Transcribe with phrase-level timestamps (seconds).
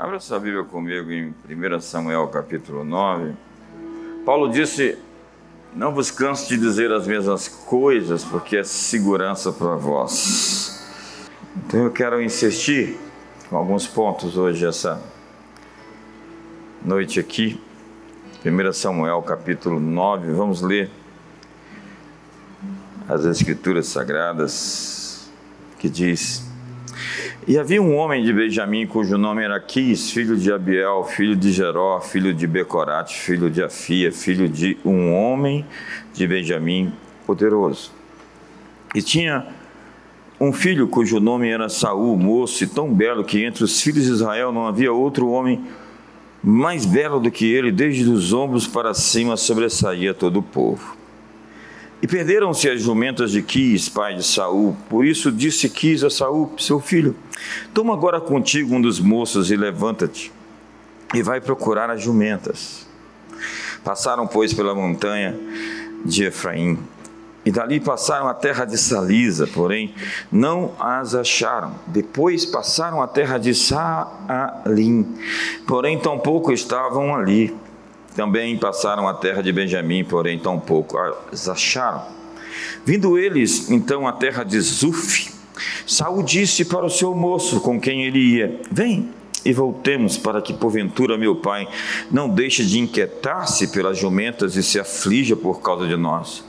[0.00, 3.34] Abra sua Bíblia comigo em 1 Samuel capítulo 9.
[4.24, 4.96] Paulo disse:
[5.74, 10.88] Não vos canso de dizer as mesmas coisas, porque é segurança para vós.
[11.56, 12.96] Então eu quero insistir
[13.50, 15.02] com alguns pontos hoje, essa
[16.80, 17.60] noite aqui.
[18.46, 20.92] 1 Samuel capítulo 9, vamos ler
[23.08, 25.28] as Escrituras Sagradas
[25.76, 26.47] que diz.
[27.46, 31.50] E havia um homem de Benjamim cujo nome era Quis, filho de Abiel, filho de
[31.50, 35.64] Jeró, filho de Becorate, filho de Afia, filho de um homem
[36.12, 36.92] de Benjamim
[37.26, 37.90] poderoso.
[38.94, 39.46] E tinha
[40.40, 44.12] um filho cujo nome era Saul, moço e tão belo que entre os filhos de
[44.12, 45.64] Israel não havia outro homem
[46.42, 50.96] mais belo do que ele, desde os ombros para cima sobressaía todo o povo.
[52.00, 54.76] E perderam-se as jumentas de Quis, pai de Saul.
[54.88, 57.16] Por isso disse Quis a Saul, seu filho:
[57.74, 60.32] Toma agora contigo um dos moços e levanta-te,
[61.12, 62.86] e vai procurar as jumentas.
[63.82, 65.36] Passaram, pois, pela montanha
[66.04, 66.78] de Efraim,
[67.44, 69.94] e dali passaram a terra de Salisa, porém
[70.30, 71.74] não as acharam.
[71.86, 75.16] Depois passaram a terra de Saalim,
[75.66, 77.56] porém tampouco estavam ali.
[78.18, 80.98] Também passaram a terra de Benjamim, porém tão pouco
[81.30, 82.04] as acharam.
[82.84, 85.32] Vindo eles então à terra de Zuf,
[85.86, 89.10] Saul disse para o seu moço com quem ele ia: Vem
[89.44, 91.68] e voltemos para que porventura meu pai
[92.10, 96.44] não deixe de inquietar-se pelas jumentas e se aflija por causa de nós.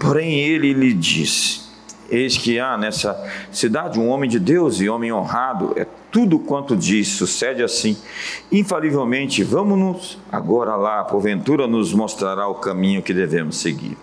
[0.00, 1.67] Porém ele lhe disse:
[2.10, 3.14] Eis que há nessa
[3.52, 7.96] cidade um homem de Deus e homem honrado, é tudo quanto diz sucede assim.
[8.50, 13.96] Infalivelmente, vamos-nos agora lá, porventura nos mostrará o caminho que devemos seguir.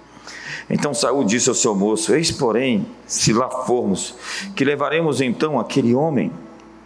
[0.70, 4.16] Então Saul disse ao seu moço: Eis, porém, se lá formos,
[4.56, 6.32] que levaremos então aquele homem,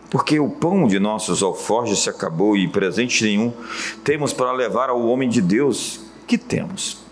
[0.10, 3.54] porque o pão de nossos alforjes se acabou e presente nenhum
[4.04, 6.02] temos para levar ao homem de Deus.
[6.26, 7.09] Que temos?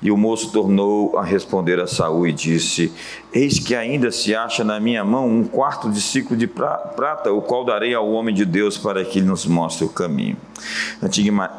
[0.00, 2.92] E o moço tornou a responder a Saul e disse:
[3.32, 7.42] Eis que ainda se acha na minha mão um quarto de ciclo de prata, o
[7.42, 10.36] qual darei ao homem de Deus para que ele nos mostre o caminho.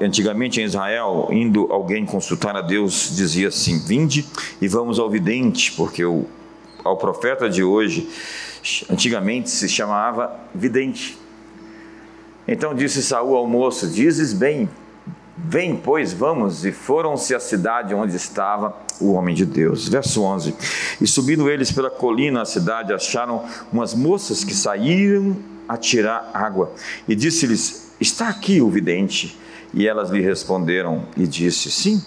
[0.02, 4.26] Antigamente em Israel, indo alguém consultar a Deus, dizia assim: Vinde
[4.62, 6.26] e vamos ao vidente, porque o,
[6.84, 8.10] ao profeta de hoje,
[8.90, 11.18] antigamente se chamava vidente.
[12.48, 14.70] Então disse Saul ao moço: Dizes bem,
[15.38, 16.66] Vem, pois, vamos.
[16.66, 19.88] E foram-se à cidade onde estava o homem de Deus.
[19.88, 20.56] Verso 11.
[21.00, 25.38] E subindo eles pela colina à cidade, acharam umas moças que saíram
[25.70, 26.74] a tirar água.
[27.08, 29.38] E disse-lhes: Está aqui o vidente.
[29.74, 32.04] E elas lhe responderam e disse: Sim.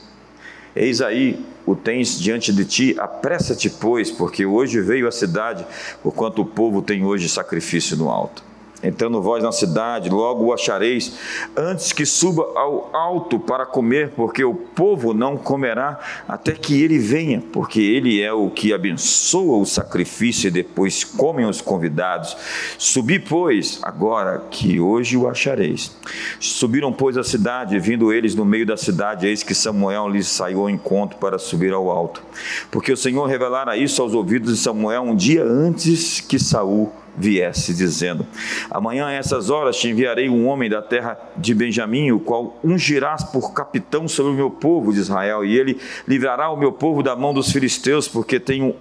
[0.74, 5.66] Eis aí o tens diante de ti, apressa-te, pois, porque hoje veio a cidade,
[6.02, 8.49] porquanto o povo tem hoje sacrifício no alto.
[8.82, 11.12] Entrando vós na cidade, logo o achareis,
[11.54, 16.98] antes que suba ao alto para comer, porque o povo não comerá até que ele
[16.98, 22.34] venha, porque ele é o que abençoa o sacrifício e depois comem os convidados.
[22.78, 25.94] Subi, pois, agora que hoje o achareis.
[26.38, 30.60] Subiram, pois, a cidade, vindo eles no meio da cidade, eis que Samuel lhes saiu
[30.60, 32.22] ao encontro para subir ao alto.
[32.70, 37.74] Porque o Senhor revelara isso aos ouvidos de Samuel um dia antes que Saul viesse,
[37.74, 38.26] dizendo:
[38.70, 43.24] Amanhã a essas horas te enviarei um homem da terra de Benjamim, o qual ungirás
[43.24, 47.14] por capitão sobre o meu povo de Israel, e ele livrará o meu povo da
[47.16, 48.74] mão dos filisteus, porque tenho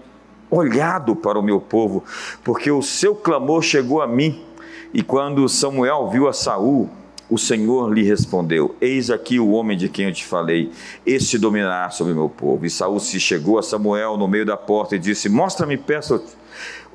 [0.50, 2.04] olhado para o meu povo,
[2.44, 4.44] porque o seu clamor chegou a mim.
[4.92, 6.90] E quando Samuel viu a Saul,
[7.30, 10.72] o Senhor lhe respondeu: Eis aqui o homem de quem eu te falei,
[11.06, 12.66] este dominará sobre o meu povo.
[12.66, 16.24] E Saul se chegou a Samuel no meio da porta e disse: Mostra-me, peço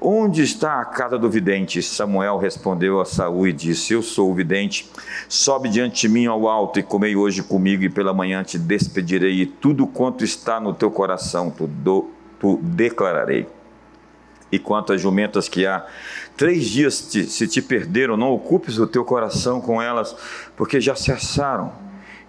[0.06, 1.82] Onde está a casa do vidente?
[1.82, 4.86] Samuel respondeu a Saul e disse: Eu sou o vidente.
[5.30, 9.40] Sobe diante de mim ao alto e comei hoje comigo, e pela manhã te despedirei,
[9.40, 13.46] e tudo quanto está no teu coração tu, do, tu declararei.
[14.52, 15.86] E quanto às jumentas que há,
[16.36, 20.14] três dias te, se te perderam, não ocupes o teu coração com elas,
[20.54, 21.72] porque já se assaram.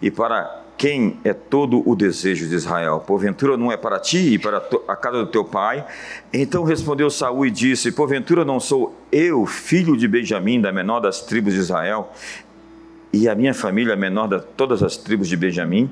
[0.01, 2.99] E para quem é todo o desejo de Israel?
[2.99, 4.57] Porventura não é para ti e para
[4.87, 5.85] a casa do teu pai?
[6.33, 11.21] Então respondeu Saul e disse: Porventura não sou eu, filho de Benjamim, da menor das
[11.21, 12.11] tribos de Israel,
[13.13, 15.89] e a minha família a menor de todas as tribos de Benjamim?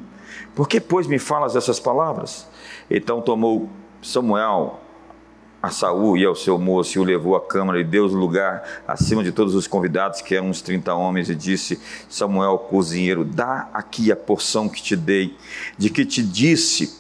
[0.53, 2.47] Por que, pois, me falas essas palavras?
[2.89, 3.69] Então tomou
[4.01, 4.82] Samuel
[5.63, 9.23] a Saul e ao seu moço e o levou à câmara e deu lugar acima
[9.23, 11.79] de todos os convidados, que eram uns 30 homens, e disse:
[12.09, 15.37] Samuel, cozinheiro, dá aqui a porção que te dei,
[15.77, 16.99] de que te disse: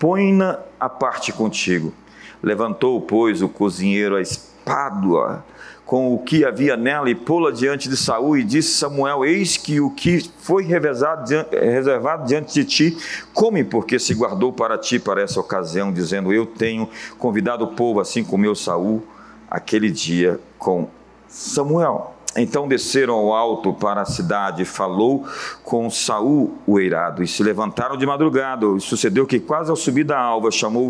[0.00, 1.94] põe-na a parte contigo.
[2.42, 4.22] Levantou, pois, o cozinheiro a
[4.64, 5.44] Pádua
[5.90, 9.80] com o que havia nela e pô-la diante de Saul e disse Samuel eis que
[9.80, 12.96] o que foi reservado diante de ti
[13.34, 16.88] come porque se guardou para ti para essa ocasião dizendo eu tenho
[17.18, 19.02] convidado o povo assim como Saul
[19.50, 20.86] aquele dia com
[21.26, 25.26] Samuel então desceram ao alto para a cidade, falou
[25.64, 28.64] com Saul o eirado, e se levantaram de madrugada.
[28.76, 30.88] E sucedeu que quase ao subir da alva chamou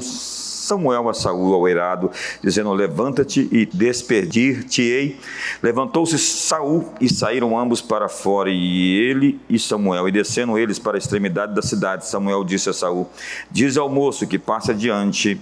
[0.61, 2.11] Samuel a Saul ao eirado,
[2.43, 5.19] dizendo: Levanta-te e despedir-te-ei.
[5.63, 10.97] Levantou-se Saul e saíram ambos para fora, e ele e Samuel, e descendo eles para
[10.97, 12.07] a extremidade da cidade.
[12.07, 13.09] Samuel disse a Saul:
[13.51, 15.41] Diz ao moço que passa adiante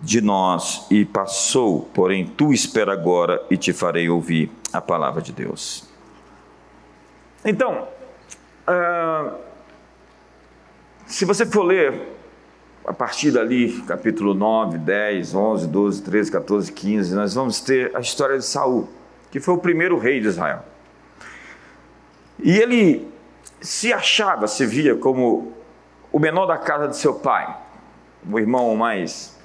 [0.00, 5.32] de nós, e passou, porém tu espera agora e te farei ouvir a palavra de
[5.32, 5.88] Deus.
[7.44, 7.88] Então,
[8.68, 9.36] uh,
[11.06, 12.11] se você for ler
[12.84, 18.00] a partir dali, capítulo 9, 10, 11, 12, 13, 14, 15, nós vamos ter a
[18.00, 18.88] história de Saul,
[19.30, 20.64] que foi o primeiro rei de Israel.
[22.40, 23.08] E ele
[23.60, 25.52] se achava, se via como
[26.10, 27.56] o menor da casa de seu pai,
[28.28, 29.38] o irmão mais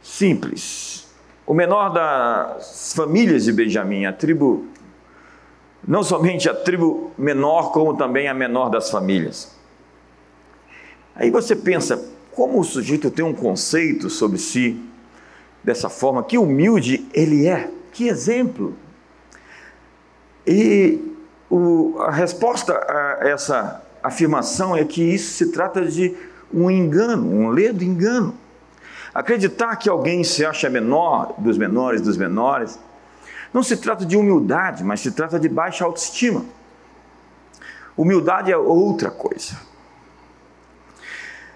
[0.00, 1.12] simples,
[1.44, 4.66] o menor das famílias de Benjamim, a tribo,
[5.86, 9.59] não somente a tribo menor, como também a menor das famílias.
[11.20, 12.02] Aí você pensa,
[12.32, 14.82] como o sujeito tem um conceito sobre si
[15.62, 18.74] dessa forma, que humilde ele é, que exemplo.
[20.46, 20.98] E
[21.50, 26.16] o, a resposta a essa afirmação é que isso se trata de
[26.50, 28.34] um engano, um ledo engano.
[29.12, 32.78] Acreditar que alguém se acha menor dos menores dos menores,
[33.52, 36.46] não se trata de humildade, mas se trata de baixa autoestima.
[37.94, 39.68] Humildade é outra coisa.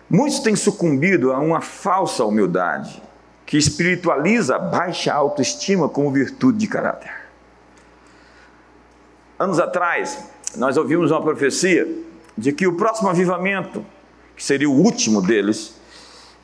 [0.08, 3.02] Muitos têm sucumbido a uma falsa humildade,
[3.46, 7.12] que espiritualiza a baixa autoestima como virtude de caráter.
[9.38, 10.18] Anos atrás,
[10.56, 11.88] nós ouvimos uma profecia
[12.36, 13.84] de que o próximo avivamento,
[14.36, 15.74] que seria o último deles,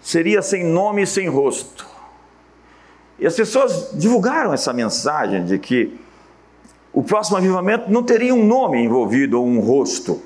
[0.01, 1.87] seria sem nome e sem rosto.
[3.19, 6.01] E as pessoas divulgaram essa mensagem de que
[6.93, 10.21] o próximo avivamento não teria um nome envolvido ou um rosto.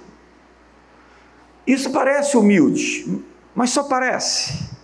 [1.66, 3.22] Isso parece humilde,
[3.55, 4.75] mas só parece.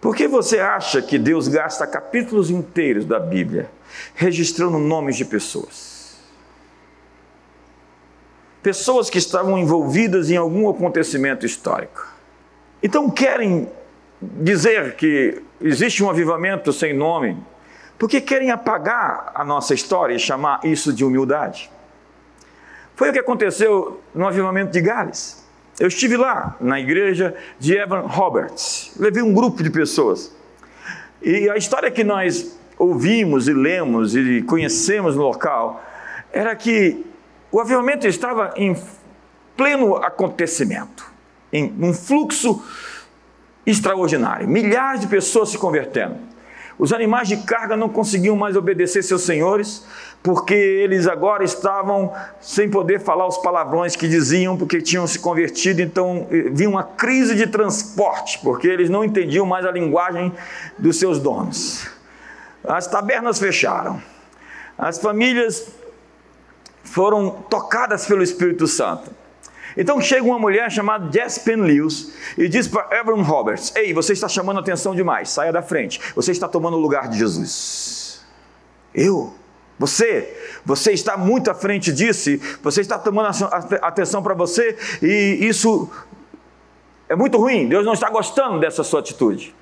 [0.00, 3.70] Por que você acha que Deus gasta capítulos inteiros da Bíblia
[4.14, 6.16] registrando nomes de pessoas?
[8.62, 12.06] Pessoas que estavam envolvidas em algum acontecimento histórico.
[12.82, 13.68] Então querem
[14.20, 17.36] dizer que existe um avivamento sem nome,
[17.98, 21.70] porque querem apagar a nossa história e chamar isso de humildade.
[22.94, 25.37] Foi o que aconteceu no avivamento de Gales.
[25.78, 30.34] Eu estive lá na igreja de Evan Roberts, levei um grupo de pessoas.
[31.22, 35.84] E a história que nós ouvimos e lemos e conhecemos no local
[36.32, 37.04] era que
[37.50, 38.76] o avivamento estava em
[39.56, 41.10] pleno acontecimento,
[41.52, 42.62] em um fluxo
[43.64, 46.16] extraordinário, milhares de pessoas se convertendo.
[46.78, 49.84] Os animais de carga não conseguiam mais obedecer seus senhores,
[50.22, 55.82] porque eles agora estavam sem poder falar os palavrões que diziam, porque tinham se convertido,
[55.82, 60.32] então eh, vinha uma crise de transporte, porque eles não entendiam mais a linguagem
[60.78, 61.88] dos seus donos.
[62.62, 64.00] As tabernas fecharam,
[64.76, 65.66] as famílias
[66.84, 69.17] foram tocadas pelo Espírito Santo.
[69.78, 74.28] Então chega uma mulher chamada Jess Lewis e diz para Evan Roberts: Ei, você está
[74.28, 78.26] chamando atenção demais, saia da frente, você está tomando o lugar de Jesus.
[78.92, 79.32] Eu?
[79.78, 82.30] Você, você está muito à frente disso,
[82.60, 83.28] você está tomando
[83.80, 85.88] atenção para você e isso
[87.08, 87.68] é muito ruim.
[87.68, 89.54] Deus não está gostando dessa sua atitude.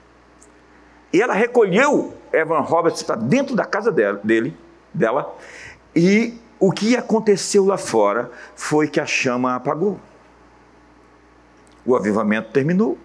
[1.12, 4.56] E ela recolheu Evan Roberts para dentro da casa dela, dele,
[4.94, 5.37] dela
[5.94, 10.00] e o que aconteceu lá fora foi que a chama apagou.
[11.84, 12.98] O avivamento terminou.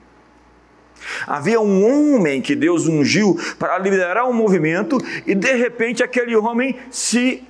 [1.28, 6.78] Havia um homem que Deus ungiu para liderar um movimento e de repente aquele homem
[6.90, 7.44] se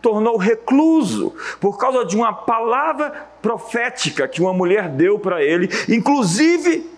[0.00, 6.88] tornou recluso por causa de uma palavra profética que uma mulher deu para ele, inclusive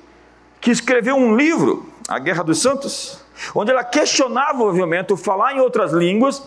[0.60, 5.60] que escreveu um livro, A Guerra dos Santos, onde ela questionava o avivamento, falar em
[5.60, 6.42] outras línguas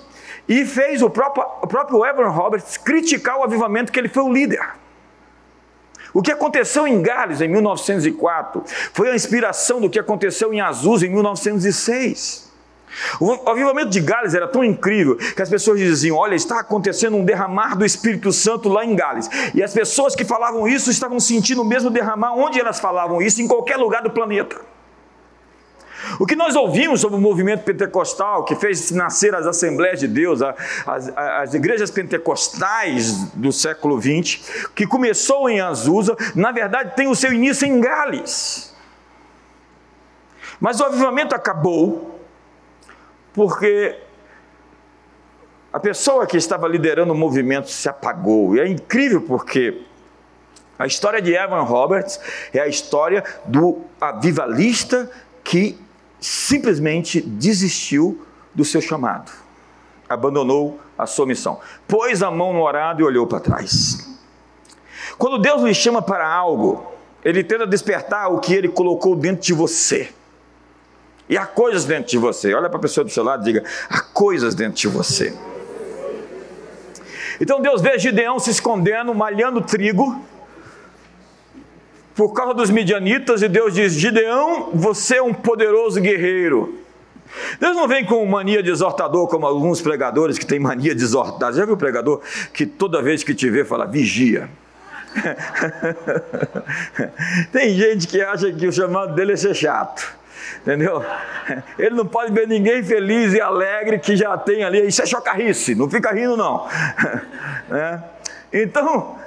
[0.48, 4.32] e fez o próprio, o próprio Evan Roberts criticar o avivamento que ele foi o
[4.32, 4.62] líder.
[6.14, 11.06] O que aconteceu em Gales em 1904 foi a inspiração do que aconteceu em Azusa
[11.06, 12.46] em 1906.
[13.20, 17.26] O avivamento de Gales era tão incrível que as pessoas diziam: Olha, está acontecendo um
[17.26, 19.30] derramar do Espírito Santo lá em Gales.
[19.54, 23.42] E as pessoas que falavam isso estavam sentindo o mesmo derramar onde elas falavam isso,
[23.42, 24.56] em qualquer lugar do planeta.
[26.20, 30.42] O que nós ouvimos sobre o movimento pentecostal, que fez nascer as Assembleias de Deus,
[30.42, 37.16] as, as igrejas pentecostais do século XX, que começou em Azusa, na verdade tem o
[37.16, 38.76] seu início em Gales.
[40.60, 42.20] Mas o avivamento acabou
[43.34, 44.00] porque
[45.74, 48.56] a pessoa que estava liderando o movimento se apagou.
[48.56, 49.82] E é incrível porque
[50.80, 52.20] a história de Evan Roberts
[52.54, 55.12] é a história do avivalista
[55.44, 55.78] que
[56.26, 59.32] simplesmente desistiu do seu chamado,
[60.10, 64.18] abandonou a sua missão, pôs a mão no arado e olhou para trás.
[65.20, 66.92] Quando Deus lhe chama para algo,
[67.24, 70.10] Ele tenta despertar o que Ele colocou dentro de você.
[71.30, 72.54] E há coisas dentro de você.
[72.56, 75.32] Olha para a pessoa do seu lado e diga: há coisas dentro de você.
[77.40, 80.20] Então Deus vê Gideão se escondendo, malhando trigo,
[82.16, 86.80] por causa dos midianitas, e Deus diz: Gideão, você é um poderoso guerreiro.
[87.60, 91.54] Deus não vem com mania de exortador, como alguns pregadores que têm mania de exortar.
[91.54, 92.22] Já viu o pregador
[92.54, 94.50] que toda vez que te vê fala, vigia?
[97.52, 100.16] Tem gente que acha que o chamado dele é ser chato.
[100.62, 101.04] Entendeu?
[101.78, 104.88] Ele não pode ver ninguém feliz e alegre que já tem ali.
[104.88, 106.68] Isso é chocarrice, não fica rindo, não.
[107.72, 108.00] É.
[108.54, 109.18] Então,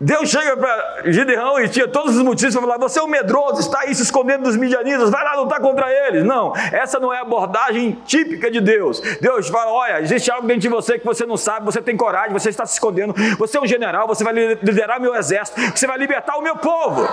[0.00, 3.60] Deus chega para Gideão e tinha todos os motivos para falar: você é um medroso,
[3.60, 6.24] está aí se escondendo dos midianitas, vai lá lutar contra eles.
[6.24, 9.00] Não, essa não é a abordagem típica de Deus.
[9.20, 12.32] Deus fala: olha, existe algo dentro de você que você não sabe, você tem coragem,
[12.32, 15.96] você está se escondendo, você é um general, você vai liderar meu exército, você vai
[15.96, 17.08] libertar o meu povo.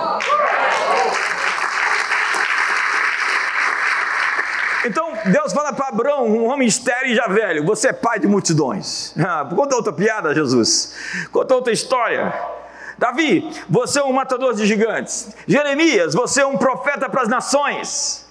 [4.84, 8.26] Então Deus fala para Abraão, um homem estéreo e já velho: Você é pai de
[8.26, 9.14] multidões.
[9.24, 11.28] Ah, conta outra piada, Jesus.
[11.30, 12.34] Conta outra história.
[13.02, 15.34] Davi, você é um matador de gigantes.
[15.48, 18.30] Jeremias, você é um profeta para as nações.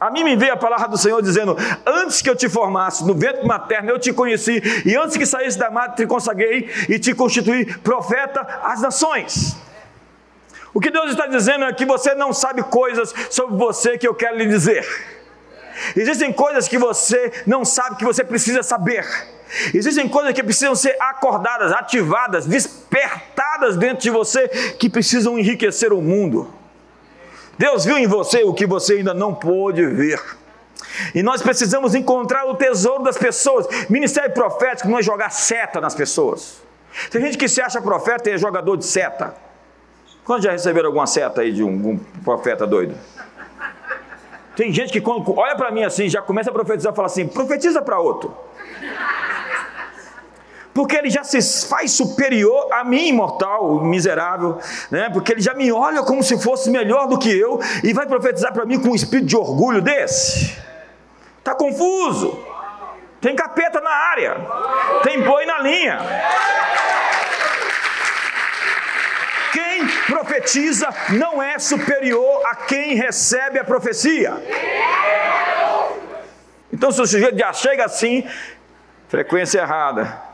[0.00, 3.14] A mim me veio a palavra do Senhor dizendo: Antes que eu te formasse no
[3.14, 7.14] ventre materno, eu te conheci, e antes que saísse da mata, te consagrei e te
[7.14, 9.58] constituí profeta às nações.
[10.72, 14.14] O que Deus está dizendo é que você não sabe coisas sobre você que eu
[14.14, 14.86] quero lhe dizer.
[15.96, 19.06] Existem coisas que você não sabe que você precisa saber.
[19.72, 26.02] Existem coisas que precisam ser acordadas, ativadas, despertadas dentro de você que precisam enriquecer o
[26.02, 26.52] mundo.
[27.56, 30.20] Deus viu em você o que você ainda não pôde ver.
[31.14, 33.66] E nós precisamos encontrar o tesouro das pessoas.
[33.88, 36.62] Ministério profético não é jogar seta nas pessoas.
[37.10, 39.34] Tem gente que se acha profeta e é jogador de seta.
[40.24, 42.94] Quando já receberam alguma seta aí de um, um profeta doido?
[44.58, 47.80] Tem gente que quando olha para mim assim, já começa a profetizar fala assim: profetiza
[47.80, 48.36] para outro.
[50.74, 54.58] Porque ele já se faz superior a mim, mortal, miserável,
[54.90, 55.10] né?
[55.12, 58.52] porque ele já me olha como se fosse melhor do que eu e vai profetizar
[58.52, 60.58] para mim com um espírito de orgulho desse.
[61.38, 62.36] Está confuso.
[63.20, 64.36] Tem capeta na área,
[65.04, 65.98] tem boi na linha.
[69.52, 74.32] Quem profetiza não é superior a quem recebe a profecia.
[76.72, 78.26] Então, se o sujeito já chega assim,
[79.08, 80.26] frequência errada.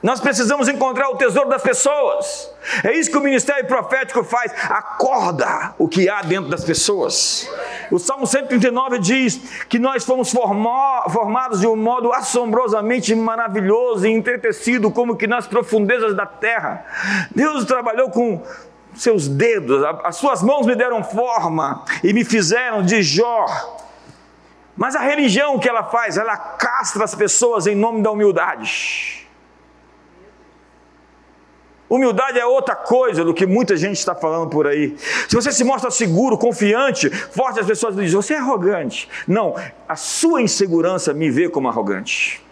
[0.00, 2.48] Nós precisamos encontrar o tesouro das pessoas.
[2.84, 4.52] É isso que o ministério profético faz.
[4.70, 7.50] Acorda o que há dentro das pessoas.
[7.90, 9.36] O Salmo 139 diz
[9.68, 16.14] que nós fomos formados de um modo assombrosamente maravilhoso e entretecido, como que nas profundezas
[16.14, 16.84] da terra.
[17.34, 18.40] Deus trabalhou com
[19.02, 23.46] seus dedos, as suas mãos me deram forma e me fizeram de Jó.
[24.76, 29.26] Mas a religião que ela faz, ela castra as pessoas em nome da humildade.
[31.88, 34.94] Humildade é outra coisa do que muita gente está falando por aí.
[35.26, 39.08] Se você se mostra seguro, confiante, forte, as pessoas dizem: você é arrogante.
[39.26, 39.54] Não,
[39.88, 42.44] a sua insegurança me vê como arrogante.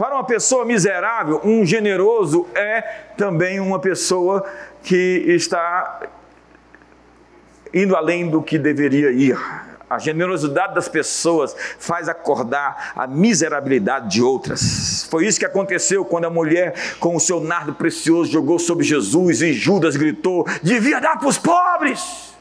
[0.00, 2.80] Para uma pessoa miserável, um generoso é
[3.18, 4.42] também uma pessoa
[4.82, 6.00] que está
[7.74, 9.38] indo além do que deveria ir.
[9.90, 15.06] A generosidade das pessoas faz acordar a miserabilidade de outras.
[15.10, 19.42] Foi isso que aconteceu quando a mulher, com o seu nardo precioso, jogou sobre Jesus
[19.42, 22.34] e Judas gritou: devia dar para os pobres.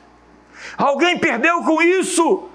[0.78, 2.49] Alguém perdeu com isso.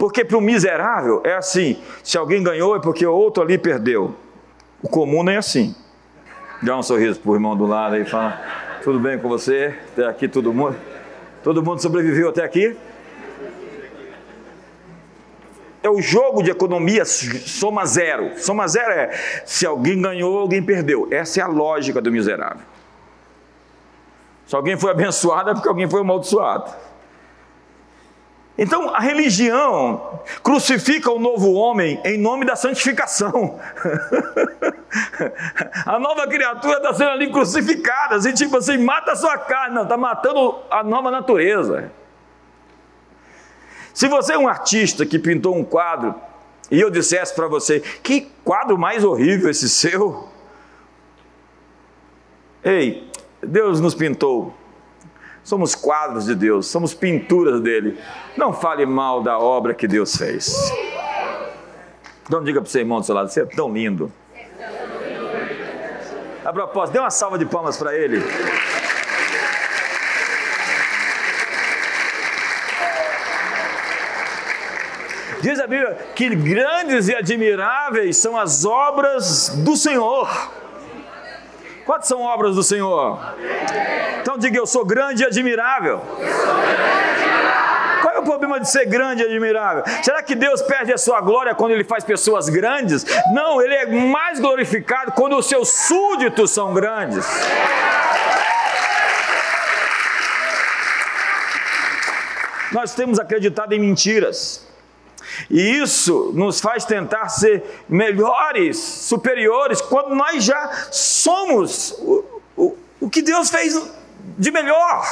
[0.00, 4.16] Porque para o miserável é assim: se alguém ganhou é porque outro ali perdeu.
[4.82, 5.74] O comum não é assim.
[6.62, 8.40] Dá um sorriso para o irmão do lado e fala:
[8.82, 9.74] tudo bem com você?
[9.92, 10.74] Até aqui todo mundo?
[11.44, 12.74] Todo mundo sobreviveu até aqui?
[15.82, 18.38] é o jogo de economia soma zero.
[18.38, 19.10] Soma zero é
[19.44, 21.08] se alguém ganhou, alguém perdeu.
[21.10, 22.64] Essa é a lógica do miserável.
[24.46, 26.70] Se alguém foi abençoado, é porque alguém foi amaldiçoado.
[28.58, 33.58] Então, a religião crucifica o novo homem em nome da santificação.
[35.86, 39.84] a nova criatura está sendo ali crucificada, assim, tipo assim, mata a sua carne, não,
[39.84, 41.90] está matando a nova natureza.
[43.94, 46.14] Se você é um artista que pintou um quadro
[46.70, 50.28] e eu dissesse para você, que quadro mais horrível esse seu?
[52.62, 53.10] Ei,
[53.42, 54.54] Deus nos pintou
[55.42, 57.98] Somos quadros de Deus, somos pinturas dele.
[58.36, 60.54] Não fale mal da obra que Deus fez.
[62.26, 64.12] Então diga para o seu irmão do seu lado, você é tão lindo.
[66.44, 68.22] A propósito, dê uma salva de palmas para ele.
[75.40, 80.28] Diz a Bíblia que grandes e admiráveis são as obras do Senhor.
[81.86, 83.18] Quantas são obras do Senhor?
[84.20, 86.00] Então diga: Eu sou grande e admirável.
[88.00, 89.84] Qual é o problema de ser grande e admirável?
[90.02, 93.04] Será que Deus perde a sua glória quando Ele faz pessoas grandes?
[93.32, 97.26] Não, Ele é mais glorificado quando os seus súditos são grandes.
[102.72, 104.66] Nós temos acreditado em mentiras.
[105.50, 112.24] E isso nos faz tentar ser melhores, superiores, quando nós já somos o,
[112.56, 113.74] o, o que Deus fez
[114.40, 115.04] de melhor.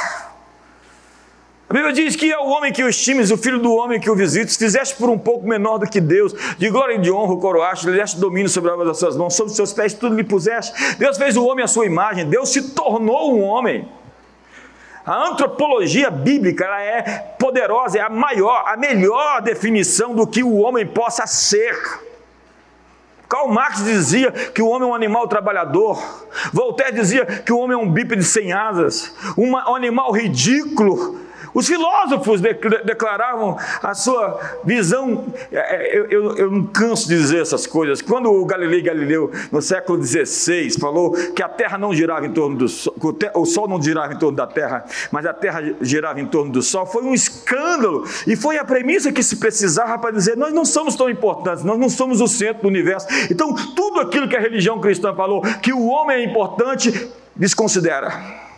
[1.69, 4.09] A Bíblia diz que é o homem que o estimes, o filho do homem que
[4.09, 7.33] o visites, fizeste por um pouco menor do que Deus, de glória e de honra
[7.33, 9.93] o coroaste, lhe deste domínio sobre a obra das suas mãos, sobre os seus pés
[9.93, 10.73] tudo lhe puseste.
[10.97, 13.87] Deus fez o homem à sua imagem, Deus se tornou um homem.
[15.05, 17.01] A antropologia bíblica ela é
[17.37, 21.77] poderosa, é a maior, a melhor definição do que o homem possa ser.
[23.29, 26.25] Karl Marx dizia que o homem é um animal trabalhador.
[26.51, 32.41] Voltaire dizia que o homem é um bípede sem asas, um animal ridículo os filósofos
[32.41, 35.25] declaravam a sua visão.
[35.51, 38.01] É, é, eu, eu, eu, não canso de dizer essas coisas.
[38.01, 42.57] Quando o Galileu Galileu, no século XVI, falou que a Terra não girava em torno
[42.57, 42.95] do Sol,
[43.35, 46.61] o Sol não girava em torno da Terra, mas a Terra girava em torno do
[46.61, 48.05] Sol, foi um escândalo.
[48.27, 51.77] E foi a premissa que se precisava para dizer: nós não somos tão importantes, nós
[51.77, 53.07] não somos o centro do universo.
[53.29, 58.48] Então, tudo aquilo que a religião cristã falou, que o homem é importante, desconsidera.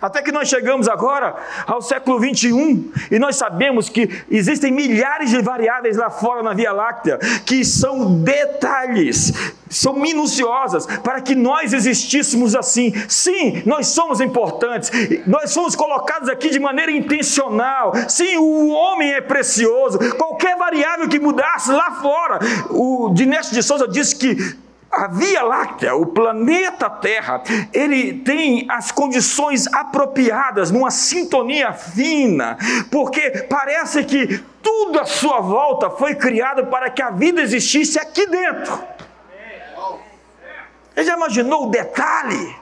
[0.00, 1.34] Até que nós chegamos agora
[1.66, 6.70] ao século 21 e nós sabemos que existem milhares de variáveis lá fora na Via
[6.70, 9.32] Láctea que são detalhes,
[9.70, 12.92] são minuciosas para que nós existíssemos assim.
[13.08, 14.90] Sim, nós somos importantes,
[15.26, 17.92] nós somos colocados aqui de maneira intencional.
[18.08, 19.98] Sim, o homem é precioso.
[20.16, 22.38] Qualquer variável que mudasse lá fora,
[22.70, 24.65] o Dinécio de Souza disse que
[24.96, 32.56] a Via Láctea, o planeta Terra, ele tem as condições apropriadas, numa sintonia fina,
[32.90, 38.26] porque parece que tudo à sua volta foi criado para que a vida existisse aqui
[38.26, 38.82] dentro.
[40.96, 42.56] Ele já imaginou o detalhe?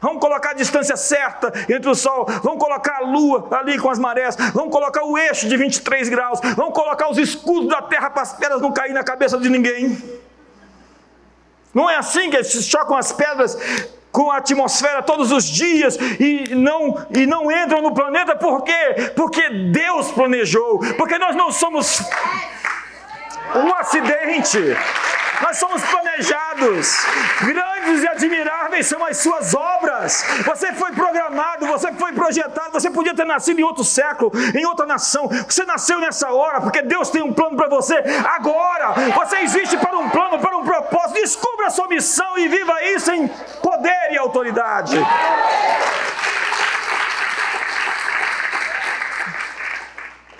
[0.00, 3.98] Vamos colocar a distância certa entre o Sol, vamos colocar a Lua ali com as
[3.98, 8.22] marés, vamos colocar o eixo de 23 graus, vamos colocar os escudos da Terra para
[8.22, 9.98] as pedras não caírem na cabeça de ninguém.
[11.74, 13.58] Não é assim que eles chocam as pedras
[14.12, 19.12] com a atmosfera todos os dias e não, e não entram no planeta, por quê?
[19.16, 22.00] Porque Deus planejou, porque nós não somos
[23.56, 24.58] um acidente.
[25.42, 27.04] Nós somos planejados.
[27.40, 30.24] Grandes e admiráveis são as suas obras.
[30.44, 32.72] Você foi programado, você foi projetado.
[32.72, 35.28] Você podia ter nascido em outro século, em outra nação.
[35.48, 38.92] Você nasceu nessa hora porque Deus tem um plano para você agora.
[39.14, 41.14] Você existe para um plano, para um propósito.
[41.14, 43.28] Descubra a sua missão e viva isso em
[43.62, 44.96] poder e autoridade.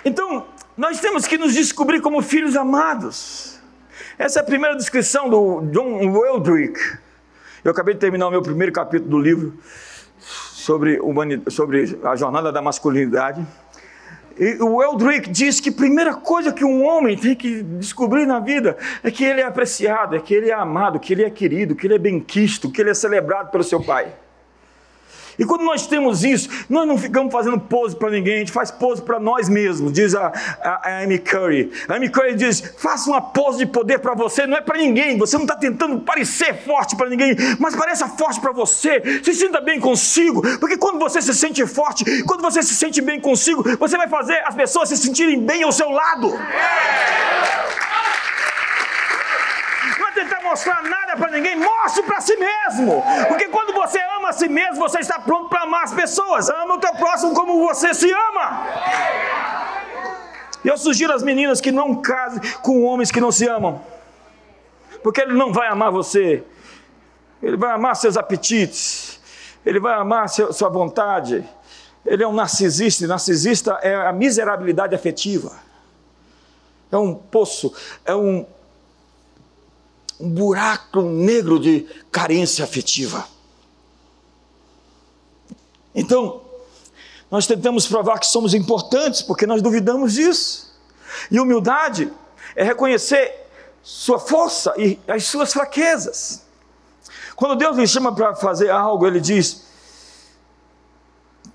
[0.03, 0.45] Então,
[0.77, 3.54] nós temos que nos descobrir como filhos amados.
[4.17, 6.79] Essa é a primeira descrição do John Weldrick.
[7.65, 9.53] Eu acabei de terminar o meu primeiro capítulo do livro
[10.17, 11.01] sobre,
[11.49, 13.45] sobre a jornada da masculinidade.
[14.39, 18.39] E o Eldrick diz que a primeira coisa que um homem tem que descobrir na
[18.39, 21.75] vida é que ele é apreciado, é que ele é amado, que ele é querido,
[21.75, 24.13] que ele é benquisto, que ele é celebrado pelo seu pai.
[25.37, 28.71] E quando nós temos isso, nós não ficamos fazendo pose para ninguém, a gente faz
[28.71, 31.71] pose para nós mesmos, diz a, a, a Amy Curry.
[31.87, 35.17] A Amy Curry diz: faça uma pose de poder para você, não é para ninguém,
[35.17, 39.59] você não está tentando parecer forte para ninguém, mas pareça forte para você, se sinta
[39.61, 43.97] bem consigo, porque quando você se sente forte, quando você se sente bem consigo, você
[43.97, 46.33] vai fazer as pessoas se sentirem bem ao seu lado.
[50.45, 53.03] Mostrar nada para ninguém, mostre para si mesmo.
[53.27, 56.49] Porque quando você ama a si mesmo, você está pronto para amar as pessoas.
[56.49, 58.67] Ama o teu próximo como você se ama.
[60.63, 63.81] Eu sugiro às meninas que não casem com homens que não se amam.
[65.03, 66.43] Porque ele não vai amar você.
[67.41, 69.19] Ele vai amar seus apetites.
[69.65, 71.47] Ele vai amar seu, sua vontade.
[72.05, 75.51] Ele é um narcisista, e narcisista é a miserabilidade afetiva.
[76.91, 77.73] É um poço,
[78.05, 78.45] é um,
[80.19, 83.27] um buraco negro de carência afetiva.
[85.93, 86.41] Então,
[87.29, 90.73] nós tentamos provar que somos importantes porque nós duvidamos disso.
[91.31, 92.11] E humildade
[92.55, 93.45] é reconhecer
[93.81, 96.43] sua força e as suas fraquezas.
[97.35, 99.65] Quando Deus lhe chama para fazer algo, Ele diz: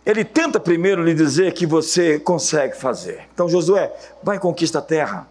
[0.04, 3.28] Ele tenta primeiro lhe dizer que você consegue fazer.
[3.32, 3.92] Então, Josué,
[4.22, 5.28] vai e conquista a terra.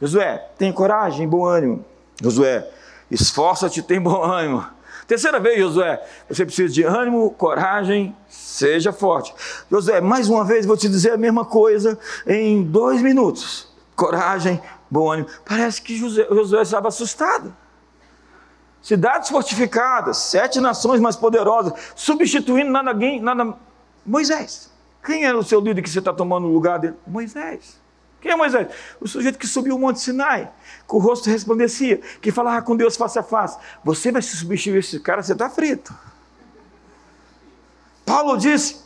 [0.00, 1.84] Josué, tem coragem, bom ânimo.
[2.22, 2.68] Josué,
[3.10, 4.64] esforça-te, tem bom ânimo.
[5.06, 9.32] Terceira vez, Josué, você precisa de ânimo, coragem, seja forte.
[9.70, 13.68] Josué, mais uma vez vou te dizer a mesma coisa em dois minutos.
[13.94, 15.28] Coragem, bom ânimo.
[15.44, 17.54] Parece que Josué, Josué estava assustado.
[18.82, 23.54] Cidades fortificadas, sete nações mais poderosas, substituindo nada, nada
[24.04, 24.72] Moisés.
[25.04, 26.96] Quem era o seu líder que você está tomando o lugar dele?
[27.06, 27.80] Moisés.
[28.26, 28.66] Quem é Moisés?
[29.00, 30.50] O sujeito que subiu o Monte Sinai,
[30.84, 33.56] com o rosto resplandecia, que falava com Deus face a face.
[33.84, 35.94] Você vai se substituir esse cara, você está frito.
[38.04, 38.84] Paulo disse,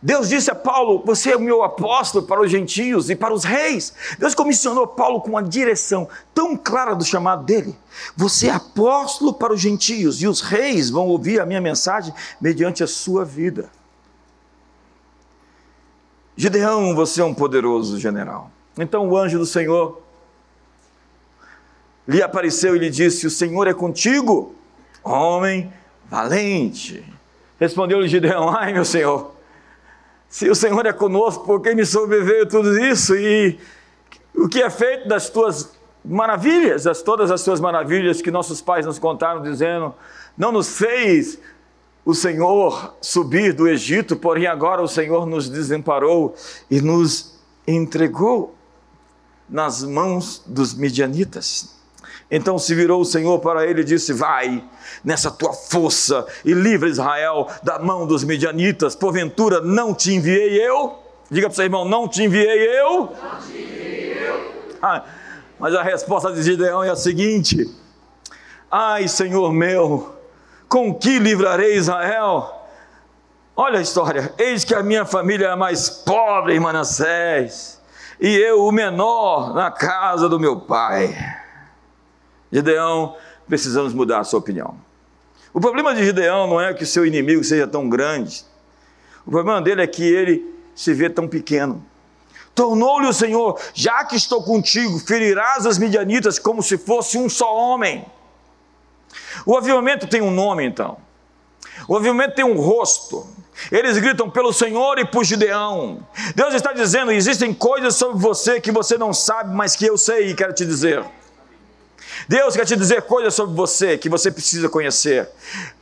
[0.00, 3.42] Deus disse a Paulo: Você é o meu apóstolo para os gentios e para os
[3.42, 3.92] reis.
[4.16, 7.76] Deus comissionou Paulo com uma direção tão clara do chamado dele.
[8.16, 12.84] Você é apóstolo para os gentios e os reis vão ouvir a minha mensagem mediante
[12.84, 13.70] a sua vida.
[16.36, 18.50] Gideão, você é um poderoso general.
[18.78, 20.02] Então o anjo do Senhor
[22.06, 24.54] lhe apareceu e lhe disse: O Senhor é contigo,
[25.02, 25.72] homem
[26.06, 27.04] valente.
[27.58, 29.32] Respondeu-lhe Gideão: Ai, meu Senhor,
[30.28, 33.14] se o Senhor é conosco, por que me sobreveio tudo isso?
[33.14, 33.58] E
[34.34, 35.72] o que é feito das tuas
[36.04, 39.94] maravilhas, das todas as tuas maravilhas que nossos pais nos contaram, dizendo:
[40.36, 41.38] Não nos fez
[42.04, 46.34] o Senhor subir do Egito, porém agora o Senhor nos desamparou
[46.70, 47.34] e nos
[47.66, 48.54] entregou
[49.48, 51.74] nas mãos dos midianitas.
[52.30, 54.62] Então se virou o Senhor para ele e disse: Vai
[55.04, 58.94] nessa tua força e livra Israel da mão dos midianitas.
[58.94, 60.98] Porventura não te enviei eu?
[61.30, 63.00] Diga para o seu irmão: Não te enviei eu?
[63.00, 64.52] Não te enviei eu.
[64.82, 65.04] Ah,
[65.58, 67.70] mas a resposta de Gideão é a seguinte:
[68.70, 70.13] Ai, Senhor meu,
[70.74, 72.52] com que livrarei Israel?
[73.54, 74.34] Olha a história.
[74.36, 77.80] Eis que a minha família é mais pobre em Manassés,
[78.20, 81.16] e eu o menor na casa do meu pai.
[82.50, 83.14] Gideão,
[83.46, 84.74] precisamos mudar a sua opinião.
[85.52, 88.44] O problema de Gideão não é que o seu inimigo seja tão grande.
[89.24, 91.86] O problema dele é que ele se vê tão pequeno.
[92.52, 97.56] Tornou-lhe o Senhor, já que estou contigo, ferirás as midianitas como se fosse um só
[97.56, 98.04] homem.
[99.46, 100.98] O avivamento tem um nome, então.
[101.88, 103.26] O avivamento tem um rosto.
[103.70, 106.06] Eles gritam pelo Senhor e por Gideão.
[106.34, 110.30] Deus está dizendo: existem coisas sobre você que você não sabe, mas que eu sei
[110.30, 111.04] e quero te dizer.
[112.28, 115.28] Deus quer te dizer coisas sobre você que você precisa conhecer.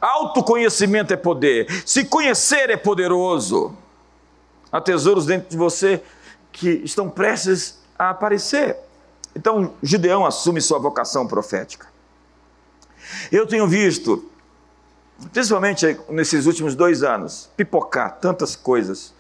[0.01, 1.67] Autoconhecimento é poder.
[1.87, 3.77] Se conhecer é poderoso.
[4.71, 6.03] Há tesouros dentro de você
[6.51, 8.77] que estão prestes a aparecer.
[9.37, 11.92] Então, Gideão assume sua vocação profética.
[13.31, 14.31] Eu tenho visto,
[15.33, 19.15] principalmente nesses últimos dois anos, pipocar tantas coisas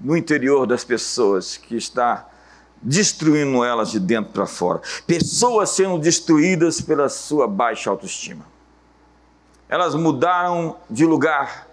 [0.00, 2.28] no interior das pessoas que está
[2.80, 4.80] destruindo elas de dentro para fora.
[5.06, 8.46] Pessoas sendo destruídas pela sua baixa autoestima.
[9.68, 11.68] Elas mudaram de lugar,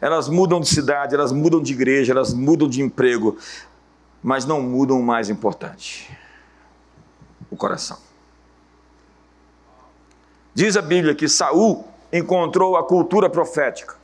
[0.00, 3.36] elas mudam de cidade, elas mudam de igreja, elas mudam de emprego,
[4.22, 6.16] mas não mudam o mais importante:
[7.50, 7.98] o coração.
[10.54, 13.96] Diz a Bíblia que Saul encontrou a cultura profética.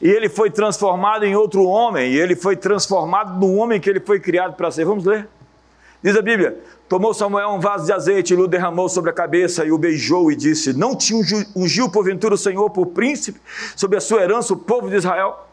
[0.00, 4.00] E ele foi transformado em outro homem, e ele foi transformado no homem que ele
[4.00, 4.84] foi criado para ser.
[4.84, 5.28] Vamos ler.
[6.02, 6.58] Diz a Bíblia:
[6.88, 10.32] tomou Samuel um vaso de azeite e o derramou sobre a cabeça e o beijou
[10.32, 11.12] e disse: Não te
[11.54, 13.40] ungiu porventura o Senhor por príncipe
[13.76, 15.46] sobre a sua herança, o povo de Israel?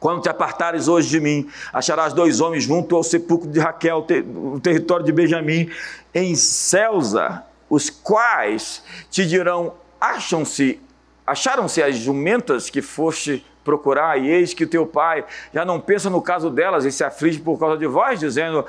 [0.00, 4.58] Quando te apartares hoje de mim, acharás dois homens junto ao sepulcro de Raquel, no
[4.58, 5.70] território de Benjamim,
[6.12, 10.78] em Celza, os quais te dirão: acham-se,
[11.26, 16.10] acharam-se as jumentas que foste procurar, e eis que o teu pai já não pensa
[16.10, 18.66] no caso delas e se aflige por causa de vós, dizendo: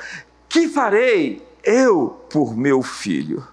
[0.48, 3.46] Que farei eu por meu filho?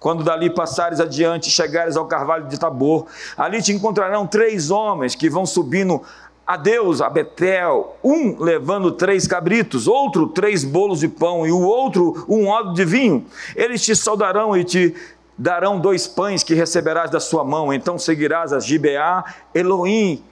[0.00, 5.28] Quando dali passares adiante, chegares ao carvalho de Tabor, ali te encontrarão três homens que
[5.28, 6.02] vão subindo
[6.46, 11.60] a Deus, a Betel, um levando três cabritos, outro três bolos de pão e o
[11.60, 13.26] outro um odre de vinho.
[13.56, 14.94] Eles te saudarão e te
[15.36, 17.72] darão dois pães que receberás da sua mão.
[17.72, 20.22] Então seguirás a Gibeá, Elohim,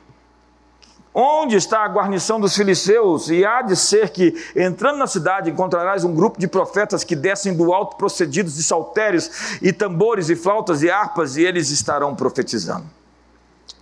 [1.14, 3.28] Onde está a guarnição dos filisteus?
[3.28, 7.54] E há de ser que, entrando na cidade, encontrarás um grupo de profetas que descem
[7.54, 12.86] do alto, procedidos de saltérios e tambores e flautas e harpas, e eles estarão profetizando.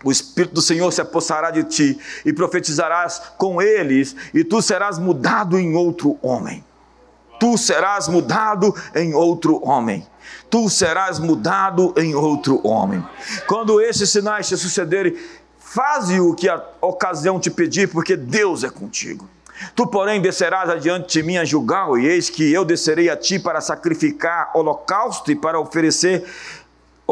[0.02, 4.98] O Espírito do Senhor se apossará de ti, e profetizarás com eles, e tu serás
[4.98, 6.64] mudado em outro homem.
[7.38, 10.06] Tu serás mudado em outro homem
[10.48, 13.04] tu serás mudado em outro homem.
[13.46, 15.16] Quando esses sinais te sucederem,
[15.72, 19.30] Faze o que a ocasião te pedir, porque Deus é contigo.
[19.72, 23.38] Tu, porém, descerás adiante de mim a julgar, e eis que eu descerei a ti
[23.38, 26.24] para sacrificar holocausto e para oferecer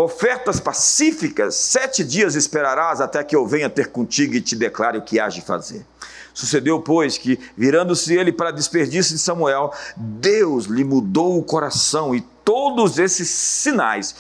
[0.05, 1.55] ofertas pacíficas.
[1.57, 5.35] Sete dias esperarás até que eu venha ter contigo e te declare o que hás
[5.35, 5.85] de fazer.
[6.33, 12.21] Sucedeu, pois, que, virando-se ele para desperdício de Samuel, Deus lhe mudou o coração e
[12.45, 14.15] todos esses sinais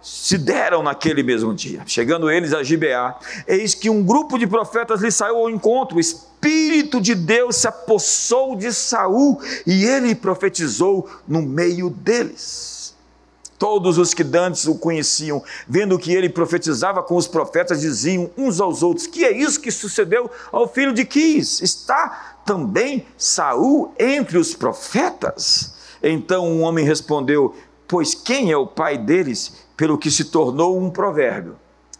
[0.00, 1.82] se deram naquele mesmo dia.
[1.84, 3.18] Chegando eles a Gibeá,
[3.48, 5.96] eis que um grupo de profetas lhe saiu ao encontro.
[5.96, 12.73] O Espírito de Deus se apossou de Saul e ele profetizou no meio deles.
[13.58, 18.60] Todos os que dantes o conheciam, vendo que ele profetizava com os profetas, diziam uns
[18.60, 21.62] aos outros: Que é isso que sucedeu ao filho de Quis?
[21.62, 25.74] Está também Saul entre os profetas?
[26.02, 27.54] Então um homem respondeu:
[27.86, 29.64] Pois quem é o pai deles?
[29.76, 31.58] pelo que se tornou um provérbio.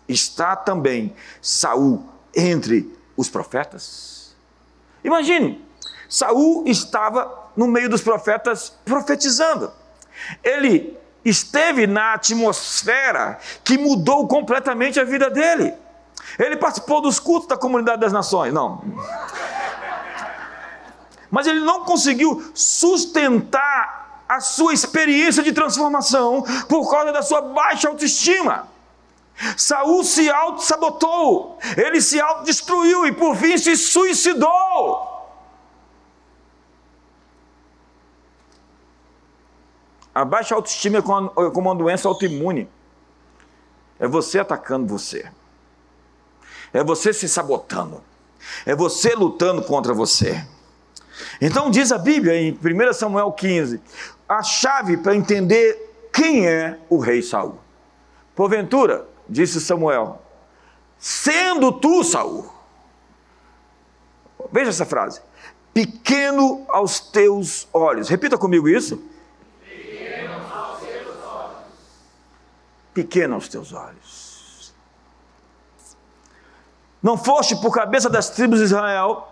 [0.08, 4.34] Está também Saul entre os profetas?
[5.02, 5.64] Imagine,
[6.08, 9.72] Saul estava no meio dos profetas profetizando.
[10.42, 15.74] Ele esteve na atmosfera que mudou completamente a vida dele.
[16.38, 18.82] Ele participou dos cultos da comunidade das nações, não.
[21.30, 27.88] Mas ele não conseguiu sustentar a sua experiência de transformação por causa da sua baixa
[27.88, 28.68] autoestima.
[29.56, 35.13] Saul se auto-sabotou, ele se autodestruiu e por fim se suicidou.
[40.14, 42.68] A baixa autoestima é como uma doença autoimune.
[43.98, 45.30] É você atacando você.
[46.72, 48.02] É você se sabotando.
[48.64, 50.46] É você lutando contra você.
[51.40, 53.80] Então diz a Bíblia em 1 Samuel 15:
[54.28, 57.58] a chave para entender quem é o rei Saul.
[58.34, 60.22] Porventura, disse Samuel,
[60.98, 62.52] sendo tu, Saul,
[64.52, 65.20] veja essa frase,
[65.72, 68.08] pequeno aos teus olhos.
[68.08, 69.02] Repita comigo isso.
[72.94, 74.72] Pequeno aos teus olhos.
[77.02, 79.28] Não foste por cabeça das tribos de Israel,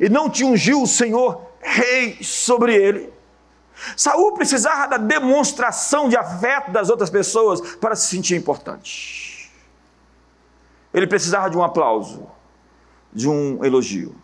[0.00, 3.12] e não te ungiu o Senhor rei sobre ele.
[3.96, 9.52] Saul precisava da demonstração de afeto das outras pessoas para se sentir importante.
[10.92, 12.26] Ele precisava de um aplauso,
[13.12, 14.14] de um elogio.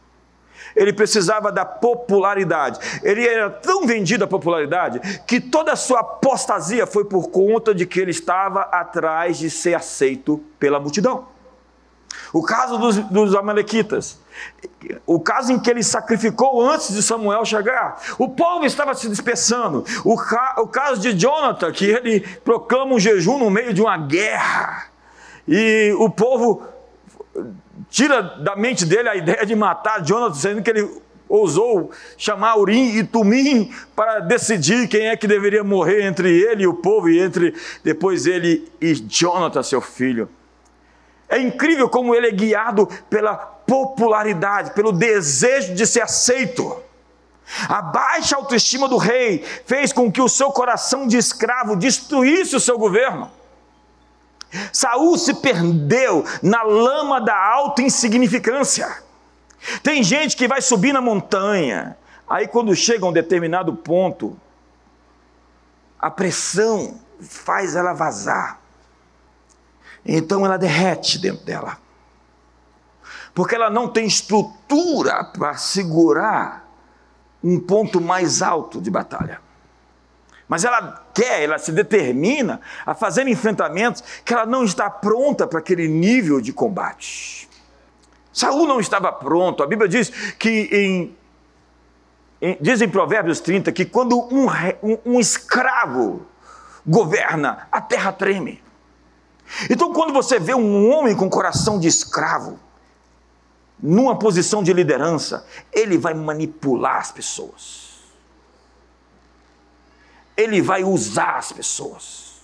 [0.74, 2.78] Ele precisava da popularidade.
[3.02, 7.86] Ele era tão vendido a popularidade que toda a sua apostasia foi por conta de
[7.86, 11.28] que ele estava atrás de ser aceito pela multidão.
[12.32, 14.18] O caso dos, dos Amalequitas,
[15.06, 19.84] o caso em que ele sacrificou antes de Samuel chegar, o povo estava se dispersando.
[20.04, 23.96] O, ca, o caso de Jonathan, que ele proclama um jejum no meio de uma
[23.96, 24.86] guerra,
[25.46, 26.62] e o povo
[27.88, 30.88] tira da mente dele a ideia de matar Jonathan, sendo que ele
[31.28, 36.66] ousou chamar Urim e Tumim para decidir quem é que deveria morrer entre ele e
[36.66, 40.28] o povo, e entre depois ele e Jonathan, seu filho.
[41.28, 46.76] É incrível como ele é guiado pela popularidade, pelo desejo de ser aceito.
[47.68, 52.60] A baixa autoestima do rei fez com que o seu coração de escravo destruísse o
[52.60, 53.30] seu governo.
[54.72, 59.02] Saul se perdeu na lama da alta insignificância.
[59.82, 61.96] Tem gente que vai subir na montanha,
[62.28, 64.36] aí quando chega a um determinado ponto,
[65.98, 68.58] a pressão faz ela vazar.
[70.04, 71.78] Então ela derrete dentro dela.
[73.34, 76.68] Porque ela não tem estrutura para segurar
[77.44, 79.40] um ponto mais alto de batalha.
[80.50, 85.60] Mas ela quer, ela se determina a fazer enfrentamentos que ela não está pronta para
[85.60, 87.48] aquele nível de combate.
[88.32, 89.62] Saul não estava pronto.
[89.62, 91.16] A Bíblia diz que em,
[92.42, 94.48] em diz em Provérbios 30 que quando um,
[94.82, 96.26] um, um escravo
[96.84, 98.60] governa, a terra treme.
[99.70, 102.58] Então, quando você vê um homem com coração de escravo,
[103.80, 107.89] numa posição de liderança, ele vai manipular as pessoas.
[110.40, 112.40] Ele vai usar as pessoas.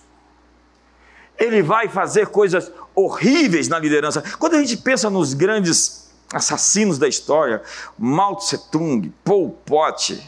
[1.37, 4.23] Ele vai fazer coisas horríveis na liderança.
[4.37, 7.63] Quando a gente pensa nos grandes assassinos da história,
[7.97, 10.21] Mao Tse Tung, Pol Pot,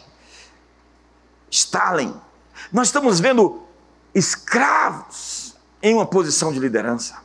[1.52, 2.14] Stalin,
[2.72, 3.64] nós estamos vendo
[4.16, 7.18] escravos em uma posição de liderança.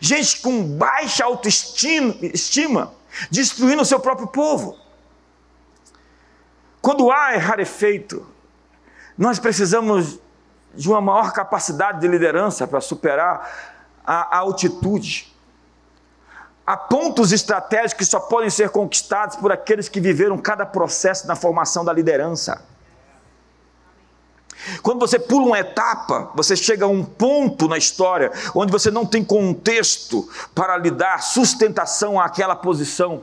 [0.00, 2.94] Gente com baixa autoestima,
[3.30, 4.78] destruindo o seu próprio povo.
[6.80, 8.26] Quando há errar efeito,
[9.22, 10.18] nós precisamos
[10.74, 13.48] de uma maior capacidade de liderança para superar
[14.04, 15.32] a, altitude.
[16.66, 21.36] Há pontos estratégicos que só podem ser conquistados por aqueles que viveram cada processo na
[21.36, 22.64] formação da liderança.
[24.82, 29.06] Quando você pula uma etapa, você chega a um ponto na história onde você não
[29.06, 33.22] tem contexto para lhe dar sustentação àquela posição.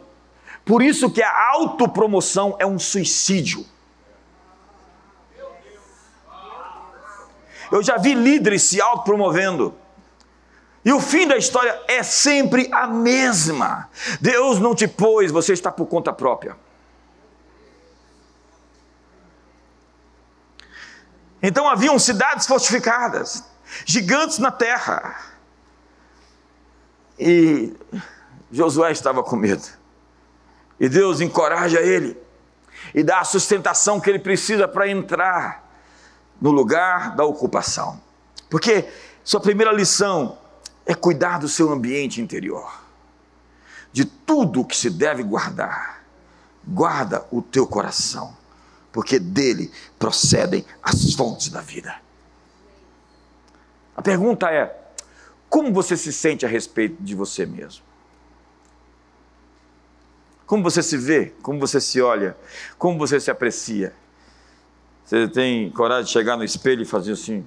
[0.64, 3.66] Por isso que a autopromoção é um suicídio.
[7.72, 9.76] Eu já vi líderes se autopromovendo.
[10.84, 13.90] E o fim da história é sempre a mesma.
[14.20, 16.56] Deus não te pôs, você está por conta própria.
[21.42, 23.44] Então haviam cidades fortificadas,
[23.86, 25.16] gigantes na terra.
[27.18, 27.74] E
[28.52, 29.68] Josué estava com medo.
[30.80, 32.18] E Deus encoraja ele
[32.94, 35.69] e dá a sustentação que ele precisa para entrar
[36.42, 38.02] no lugar da ocupação.
[38.50, 38.88] Porque
[39.24, 40.38] sua primeira lição
[40.86, 42.82] é cuidar do seu ambiente interior,
[43.92, 46.04] de tudo que se deve guardar.
[46.66, 48.38] Guarda o teu coração
[48.92, 51.96] porque dele procedem as fontes da vida.
[53.96, 54.76] A pergunta é:
[55.50, 57.84] como você se sente a respeito de você mesmo?
[60.46, 61.34] Como você se vê?
[61.42, 62.36] Como você se olha?
[62.78, 63.94] Como você se aprecia?
[65.10, 67.44] Você tem coragem de chegar no espelho e fazer assim?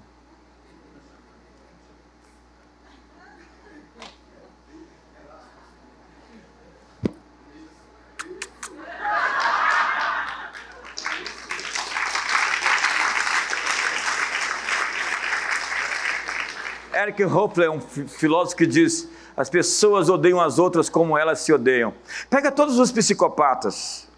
[16.93, 21.53] Eric Hopler é um filósofo que diz: as pessoas odeiam as outras como elas se
[21.53, 21.95] odeiam.
[22.29, 24.09] Pega todos os psicopatas,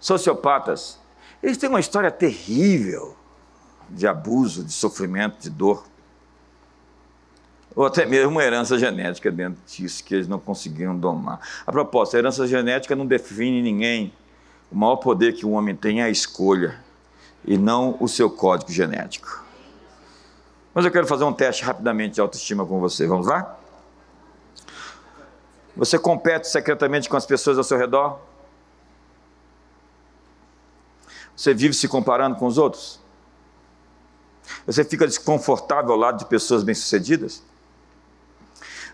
[0.00, 0.97] sociopatas,
[1.42, 3.16] eles têm uma história terrível
[3.88, 5.84] de abuso, de sofrimento, de dor.
[7.74, 11.40] Ou até mesmo uma herança genética dentro disso que eles não conseguiram domar.
[11.66, 14.12] A propósito, a herança genética não define ninguém.
[14.70, 16.80] O maior poder que o homem tem é a escolha
[17.44, 19.44] e não o seu código genético.
[20.74, 23.06] Mas eu quero fazer um teste rapidamente de autoestima com você.
[23.06, 23.56] Vamos lá?
[25.76, 28.18] Você compete secretamente com as pessoas ao seu redor?
[31.38, 32.98] Você vive se comparando com os outros?
[34.66, 37.44] Você fica desconfortável ao lado de pessoas bem-sucedidas?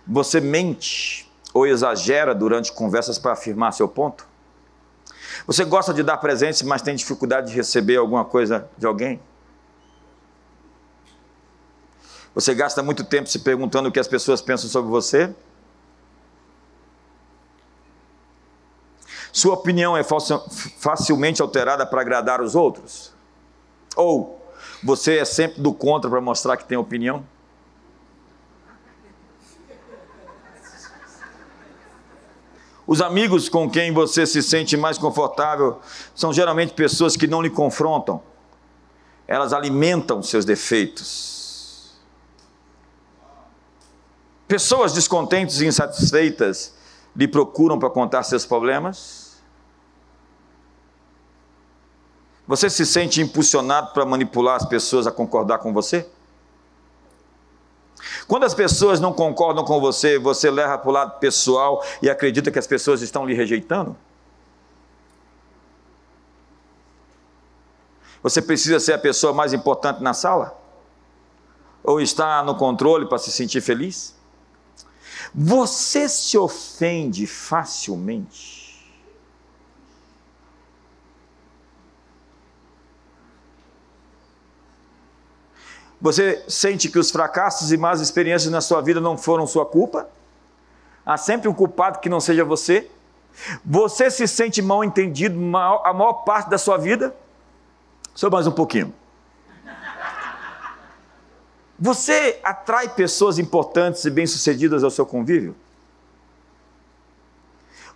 [0.07, 4.26] Você mente ou exagera durante conversas para afirmar seu ponto?
[5.46, 9.18] Você gosta de dar presentes, mas tem dificuldade de receber alguma coisa de alguém?
[12.35, 15.35] Você gasta muito tempo se perguntando o que as pessoas pensam sobre você?
[19.44, 20.02] Sua opinião é
[20.78, 23.12] facilmente alterada para agradar os outros?
[23.94, 24.42] Ou
[24.83, 27.22] você é sempre do contra para mostrar que tem opinião?
[32.87, 35.78] Os amigos com quem você se sente mais confortável
[36.14, 38.22] são geralmente pessoas que não lhe confrontam,
[39.28, 42.00] elas alimentam seus defeitos.
[44.48, 46.72] Pessoas descontentes e insatisfeitas
[47.14, 49.23] lhe procuram para contar seus problemas?
[52.46, 56.07] Você se sente impulsionado para manipular as pessoas a concordar com você?
[58.27, 62.50] Quando as pessoas não concordam com você, você leva para o lado pessoal e acredita
[62.50, 63.96] que as pessoas estão lhe rejeitando?
[68.23, 70.58] Você precisa ser a pessoa mais importante na sala?
[71.83, 74.14] Ou está no controle para se sentir feliz?
[75.35, 78.54] Você se ofende facilmente?
[86.05, 90.07] Você sente que os fracassos e más experiências na sua vida não foram sua culpa?
[91.05, 92.90] Há sempre um culpado que não seja você?
[93.65, 97.17] Você se sente mal entendido a maior parte da sua vida?
[98.15, 98.92] Só mais um pouquinho.
[101.79, 105.57] Você atrai pessoas importantes e bem-sucedidas ao seu convívio?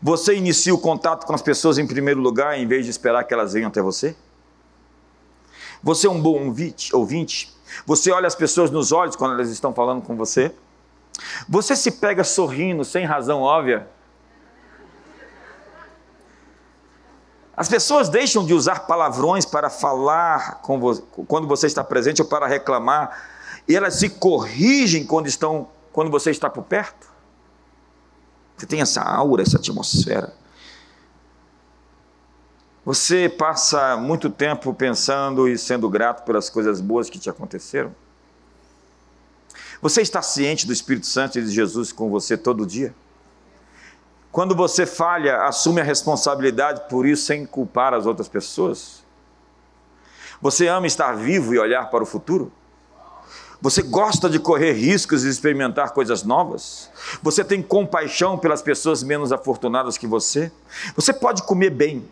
[0.00, 3.34] Você inicia o contato com as pessoas em primeiro lugar, em vez de esperar que
[3.34, 4.16] elas venham até você?
[5.82, 6.54] Você é um bom
[6.94, 7.57] ouvinte?
[7.86, 10.54] Você olha as pessoas nos olhos quando elas estão falando com você?
[11.48, 13.88] Você se pega sorrindo sem razão óbvia?
[17.56, 22.46] As pessoas deixam de usar palavrões para falar você, quando você está presente ou para
[22.46, 23.20] reclamar,
[23.66, 27.08] e elas se corrigem quando estão quando você está por perto.
[28.56, 30.32] Você tem essa aura, essa atmosfera.
[32.88, 37.94] Você passa muito tempo pensando e sendo grato pelas coisas boas que te aconteceram?
[39.82, 42.94] Você está ciente do Espírito Santo e de Jesus com você todo dia?
[44.32, 49.04] Quando você falha, assume a responsabilidade por isso sem culpar as outras pessoas?
[50.40, 52.50] Você ama estar vivo e olhar para o futuro?
[53.60, 56.88] Você gosta de correr riscos e experimentar coisas novas?
[57.22, 60.50] Você tem compaixão pelas pessoas menos afortunadas que você?
[60.96, 62.08] Você pode comer bem,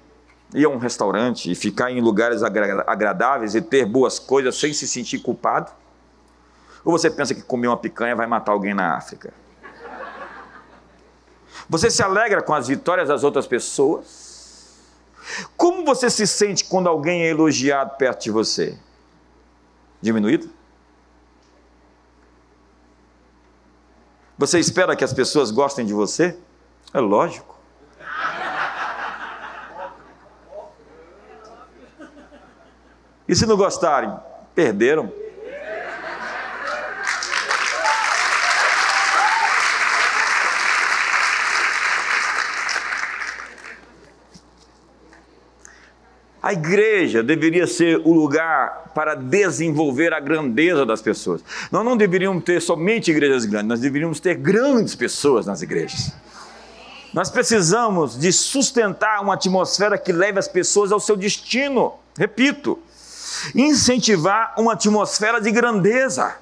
[0.55, 4.87] ir a um restaurante e ficar em lugares agradáveis e ter boas coisas sem se
[4.87, 5.73] sentir culpado?
[6.85, 9.33] Ou você pensa que comer uma picanha vai matar alguém na África?
[11.69, 14.79] Você se alegra com as vitórias das outras pessoas?
[15.57, 18.79] Como você se sente quando alguém é elogiado perto de você?
[20.01, 20.49] Diminuído?
[24.39, 26.39] Você espera que as pessoas gostem de você?
[26.93, 27.56] É lógico.
[33.29, 34.12] E se não gostarem?
[34.55, 35.12] Perderam.
[46.47, 51.43] A igreja deveria ser o lugar para desenvolver a grandeza das pessoas.
[51.72, 56.12] Nós não deveríamos ter somente igrejas grandes, nós deveríamos ter grandes pessoas nas igrejas.
[57.12, 61.95] Nós precisamos de sustentar uma atmosfera que leve as pessoas ao seu destino.
[62.16, 62.79] Repito,
[63.55, 66.37] incentivar uma atmosfera de grandeza.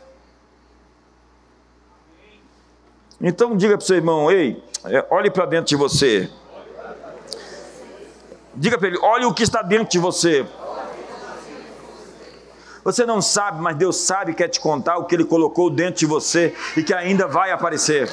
[3.21, 6.31] Então diga para o seu irmão, ei, é, olhe para dentro de você.
[8.55, 10.47] Diga para ele, olhe o que está dentro de você.
[12.85, 16.01] Você não sabe, mas Deus sabe e quer te contar o que Ele colocou dentro
[16.01, 18.11] de você e que ainda vai aparecer.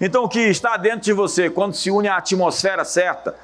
[0.00, 3.36] Então, o que está dentro de você, quando se une à atmosfera certa,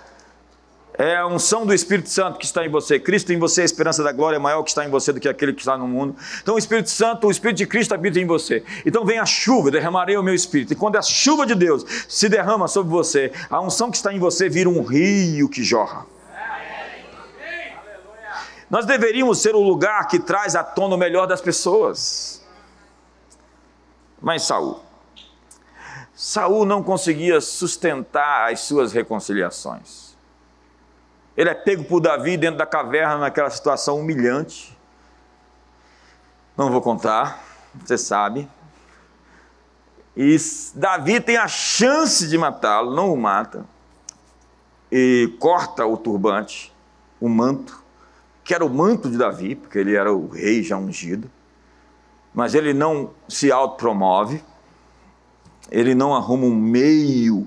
[0.98, 2.98] é a unção do Espírito Santo que está em você.
[2.98, 5.28] Cristo em você, a esperança da glória é maior que está em você do que
[5.28, 6.16] aquele que está no mundo.
[6.42, 8.64] Então, o Espírito Santo, o Espírito de Cristo habita em você.
[8.86, 10.72] Então, vem a chuva, derramarei o meu Espírito.
[10.72, 14.18] E quando a chuva de Deus se derrama sobre você, a unção que está em
[14.18, 16.06] você vira um rio que jorra.
[18.70, 22.42] Nós deveríamos ser o lugar que traz à tona o melhor das pessoas.
[24.20, 24.80] Mas Saul,
[26.16, 30.16] Saul não conseguia sustentar as suas reconciliações.
[31.36, 34.74] Ele é pego por Davi dentro da caverna naquela situação humilhante.
[36.56, 37.44] Não vou contar,
[37.74, 38.48] você sabe.
[40.16, 40.38] E
[40.74, 43.66] Davi tem a chance de matá-lo, não o mata.
[44.90, 46.72] E corta o turbante,
[47.20, 47.84] o manto,
[48.42, 51.30] que era o manto de Davi, porque ele era o rei já ungido.
[52.32, 54.42] Mas ele não se autopromove
[55.70, 57.46] ele não arruma um meio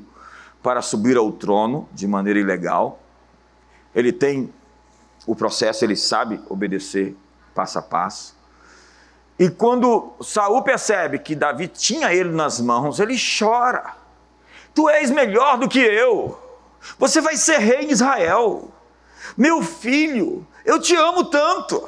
[0.61, 2.99] para subir ao trono de maneira ilegal.
[3.95, 4.53] Ele tem
[5.25, 7.15] o processo, ele sabe obedecer
[7.53, 8.37] passo a passo.
[9.37, 13.95] E quando Saul percebe que Davi tinha ele nas mãos, ele chora.
[14.73, 16.37] Tu és melhor do que eu.
[16.97, 18.69] Você vai ser rei em Israel.
[19.37, 21.87] Meu filho, eu te amo tanto.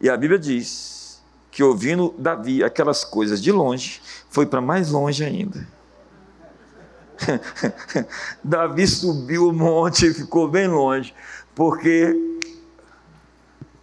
[0.00, 1.20] E a Bíblia diz
[1.50, 4.00] que ouvindo Davi aquelas coisas de longe,
[4.38, 5.66] foi para mais longe ainda.
[8.44, 11.12] Davi subiu o monte e ficou bem longe,
[11.56, 12.14] porque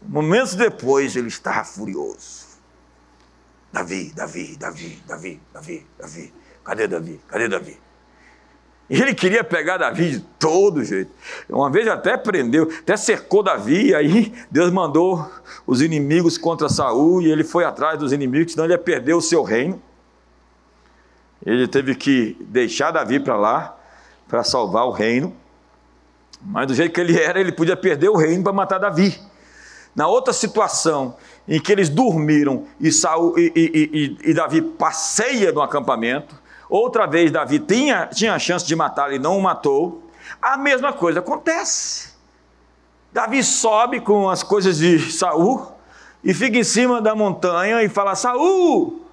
[0.02, 2.46] momentos depois ele estava furioso.
[3.70, 6.34] Davi, Davi, Davi, Davi, Davi, Davi,
[6.64, 7.20] Cadê Davi?
[7.28, 7.78] Cadê Davi?
[8.90, 11.12] E ele queria pegar Davi de todo jeito.
[11.50, 15.30] Uma vez até prendeu, até cercou Davi, e aí Deus mandou
[15.68, 19.22] os inimigos contra Saul e ele foi atrás dos inimigos, senão ele ia perder o
[19.22, 19.84] seu reino.
[21.46, 23.78] Ele teve que deixar Davi para lá
[24.28, 25.36] para salvar o reino.
[26.42, 29.20] Mas do jeito que ele era, ele podia perder o reino para matar Davi.
[29.96, 31.16] Na outra situação,
[31.48, 36.36] em que eles dormiram e, Saul, e, e, e, e Davi passeia no acampamento,
[36.70, 40.04] outra vez Davi tinha, tinha a chance de matá-lo e não o matou,
[40.42, 42.14] a mesma coisa acontece.
[43.14, 45.72] Davi sobe com as coisas de Saul
[46.24, 49.05] e fica em cima da montanha e fala: Saul,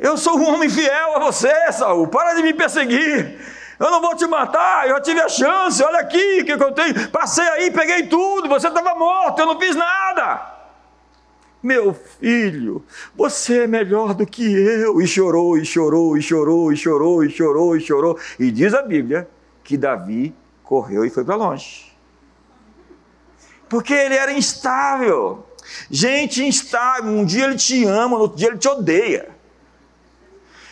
[0.00, 3.38] eu sou um homem fiel a você, Saul, para de me perseguir.
[3.78, 7.08] Eu não vou te matar, eu tive a chance, olha aqui o que eu tenho.
[7.08, 10.60] Passei aí, peguei tudo, você estava morto, eu não fiz nada.
[11.62, 12.84] Meu filho,
[13.14, 15.00] você é melhor do que eu.
[15.00, 18.18] E chorou, e chorou, e chorou, e chorou, e chorou, e chorou.
[18.38, 19.28] E diz a Bíblia
[19.62, 21.90] que Davi correu e foi para longe.
[23.68, 25.46] Porque ele era instável.
[25.90, 27.12] Gente instável.
[27.12, 29.39] Um dia ele te ama, no outro dia ele te odeia.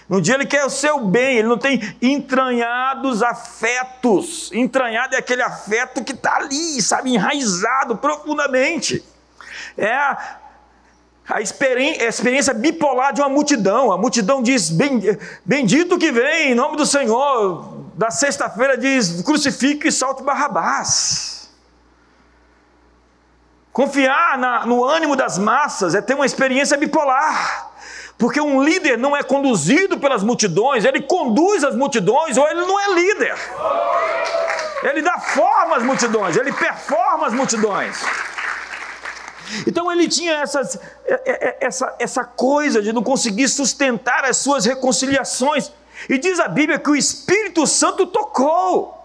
[0.09, 4.51] No dia ele quer o seu bem, ele não tem entranhados afetos.
[4.53, 9.05] Entranhado é aquele afeto que está ali, sabe, enraizado profundamente.
[9.77, 10.39] É a,
[11.29, 13.93] a experiência, a experiência bipolar de uma multidão.
[13.93, 14.73] A multidão diz:
[15.45, 17.77] Bendito que vem, em nome do Senhor.
[17.95, 21.51] Da sexta-feira diz: Crucifique e salte Barrabás.
[23.73, 27.68] Confiar na, no ânimo das massas é ter uma experiência bipolar.
[28.19, 32.79] Porque um líder não é conduzido pelas multidões, ele conduz as multidões ou ele não
[32.79, 33.35] é líder.
[34.83, 38.03] Ele dá forma às multidões, ele performa as multidões.
[39.67, 44.37] Então ele tinha essas, é, é, é, essa, essa coisa de não conseguir sustentar as
[44.37, 45.71] suas reconciliações.
[46.09, 48.98] E diz a Bíblia que o Espírito Santo tocou.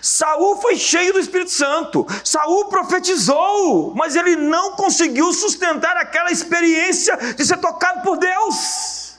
[0.00, 2.06] Saul foi cheio do Espírito Santo.
[2.24, 9.12] Saul profetizou, mas ele não conseguiu sustentar aquela experiência de ser tocado por Deus.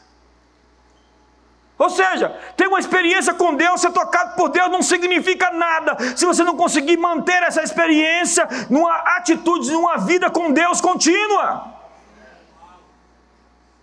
[1.77, 6.25] Ou seja, ter uma experiência com Deus, ser tocado por Deus, não significa nada se
[6.25, 11.73] você não conseguir manter essa experiência numa atitude, numa vida com Deus contínua.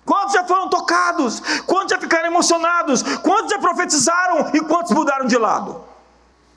[0.04, 1.40] Quantos já foram tocados?
[1.66, 3.02] Quantos já ficaram emocionados?
[3.18, 5.89] Quantos já profetizaram e quantos mudaram de lado?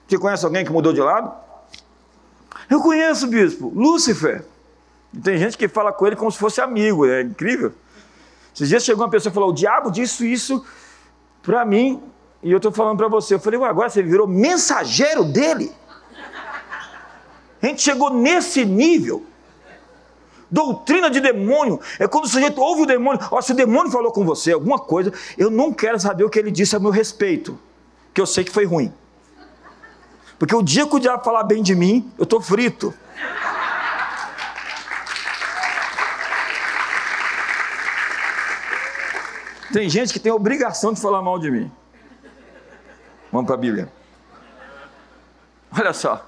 [0.07, 1.31] Você conhece alguém que mudou de lado?
[2.69, 4.45] Eu conheço, bispo, Lúcifer.
[5.13, 7.73] E tem gente que fala com ele como se fosse amigo, é incrível.
[8.53, 10.65] Esses dias chegou uma pessoa e falou: O diabo disse isso
[11.41, 12.01] para mim,
[12.41, 13.33] e eu estou falando para você.
[13.35, 15.71] Eu falei: Ué, agora você virou mensageiro dele?
[17.61, 19.25] A gente chegou nesse nível.
[20.51, 23.19] Doutrina de demônio é quando o sujeito ouve o demônio.
[23.31, 26.37] Ó, se o demônio falou com você alguma coisa, eu não quero saber o que
[26.37, 27.57] ele disse a meu respeito,
[28.13, 28.93] que eu sei que foi ruim.
[30.43, 32.93] Porque o dia que o diabo falar bem de mim, eu estou frito.
[39.71, 41.71] Tem gente que tem a obrigação de falar mal de mim.
[43.31, 43.89] Vamos para a Bíblia.
[45.71, 46.27] Olha só.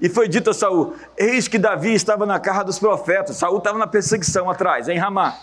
[0.00, 3.36] E foi dito a Saul: Eis que Davi estava na casa dos profetas.
[3.36, 5.36] Saul estava na perseguição atrás, em Ramá.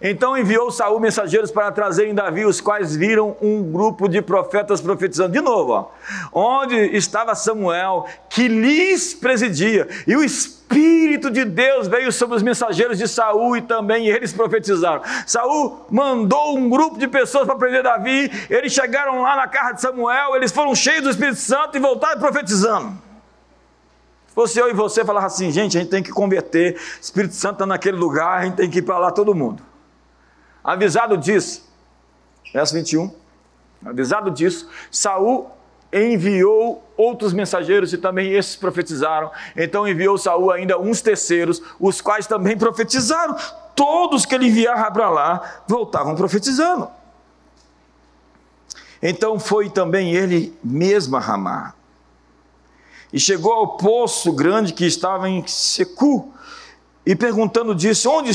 [0.00, 5.32] Então enviou Saul mensageiros para trazerem Davi, os quais viram um grupo de profetas profetizando.
[5.32, 5.90] De novo, ó,
[6.32, 12.98] onde estava Samuel, que lhes presidia, e o Espírito de Deus veio sobre os mensageiros
[12.98, 15.02] de Saul e também eles profetizaram.
[15.26, 19.80] Saul mandou um grupo de pessoas para prender Davi, eles chegaram lá na casa de
[19.80, 22.92] Samuel, eles foram cheios do Espírito Santo e voltaram profetizando.
[24.28, 27.54] Se fosse eu e você falar assim, gente, a gente tem que converter, Espírito Santo
[27.54, 29.62] está naquele lugar, a gente tem que ir para lá todo mundo.
[30.68, 31.66] Avisado disso,
[32.52, 33.10] verso 21,
[33.86, 35.50] avisado disso, Saul
[35.90, 39.30] enviou outros mensageiros e também esses profetizaram.
[39.56, 43.34] Então enviou Saul ainda uns terceiros, os quais também profetizaram.
[43.74, 46.90] Todos que ele enviava para lá voltavam profetizando.
[49.02, 51.72] Então foi também ele mesmo a Ramá.
[53.10, 56.30] E chegou ao poço grande que estava em Secu,
[57.06, 58.28] e perguntando disse: Onde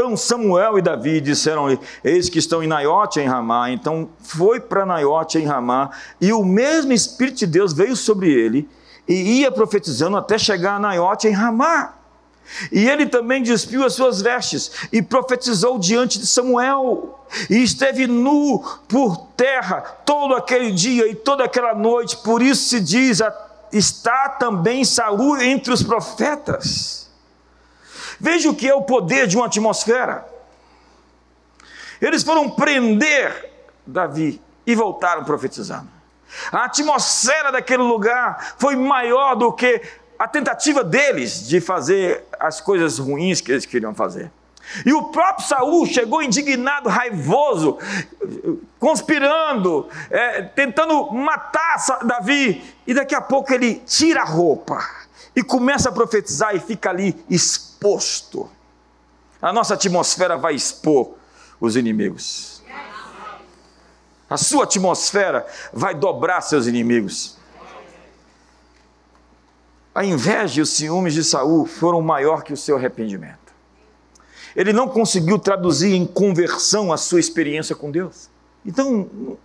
[0.00, 3.70] então Samuel e Davi disseram-lhe: Eis que estão em Naiote em Ramá.
[3.70, 8.66] Então foi para Naiote em Ramá, e o mesmo Espírito de Deus veio sobre ele,
[9.06, 11.96] e ia profetizando até chegar a Naiote em Ramá.
[12.72, 17.20] E ele também despiu as suas vestes e profetizou diante de Samuel.
[17.50, 22.16] E esteve nu por terra todo aquele dia e toda aquela noite.
[22.16, 23.20] Por isso se diz:
[23.70, 27.09] está também Saul entre os profetas.
[28.20, 30.26] Veja o que é o poder de uma atmosfera.
[32.00, 33.50] Eles foram prender
[33.86, 35.88] Davi e voltaram profetizando.
[36.52, 39.82] A atmosfera daquele lugar foi maior do que
[40.18, 44.30] a tentativa deles de fazer as coisas ruins que eles queriam fazer.
[44.84, 47.78] E o próprio Saul chegou indignado, raivoso,
[48.78, 52.62] conspirando, é, tentando matar Davi.
[52.86, 54.78] E daqui a pouco ele tira a roupa
[55.34, 57.69] e começa a profetizar e fica ali exposto.
[59.40, 61.14] A nossa atmosfera vai expor
[61.60, 62.62] os inimigos.
[64.28, 67.36] A sua atmosfera vai dobrar seus inimigos.
[69.94, 73.38] A inveja e os ciúmes de Saul foram maior que o seu arrependimento.
[74.54, 78.28] Ele não conseguiu traduzir em conversão a sua experiência com Deus.
[78.64, 79.38] Então,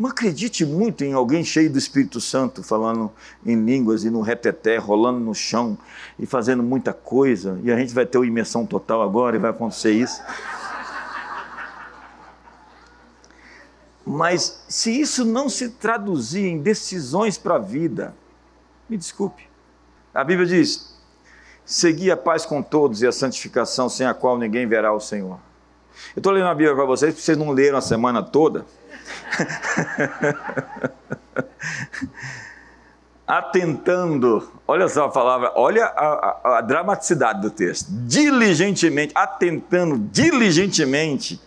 [0.00, 3.12] não acredite muito em alguém cheio do Espírito Santo, falando
[3.44, 5.76] em línguas e no reteté, rolando no chão
[6.18, 9.50] e fazendo muita coisa, e a gente vai ter uma imersão total agora e vai
[9.50, 10.22] acontecer isso.
[14.06, 18.14] Mas se isso não se traduzir em decisões para a vida,
[18.88, 19.46] me desculpe.
[20.14, 20.98] A Bíblia diz:
[21.62, 25.38] Segui a paz com todos e a santificação, sem a qual ninguém verá o Senhor.
[26.16, 28.64] Eu estou lendo a Bíblia para vocês, porque vocês não leram a semana toda.
[33.30, 37.86] atentando, olha só a palavra, olha a, a, a, dramaticidade do texto.
[37.88, 41.40] Diligentemente, atentando diligentemente,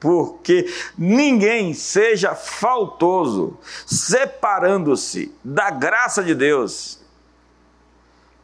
[0.00, 3.56] porque ninguém seja faltoso,
[3.86, 7.00] separando-se da graça de Deus,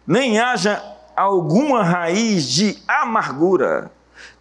[0.07, 0.81] nem haja
[1.17, 3.91] alguma raiz de amargura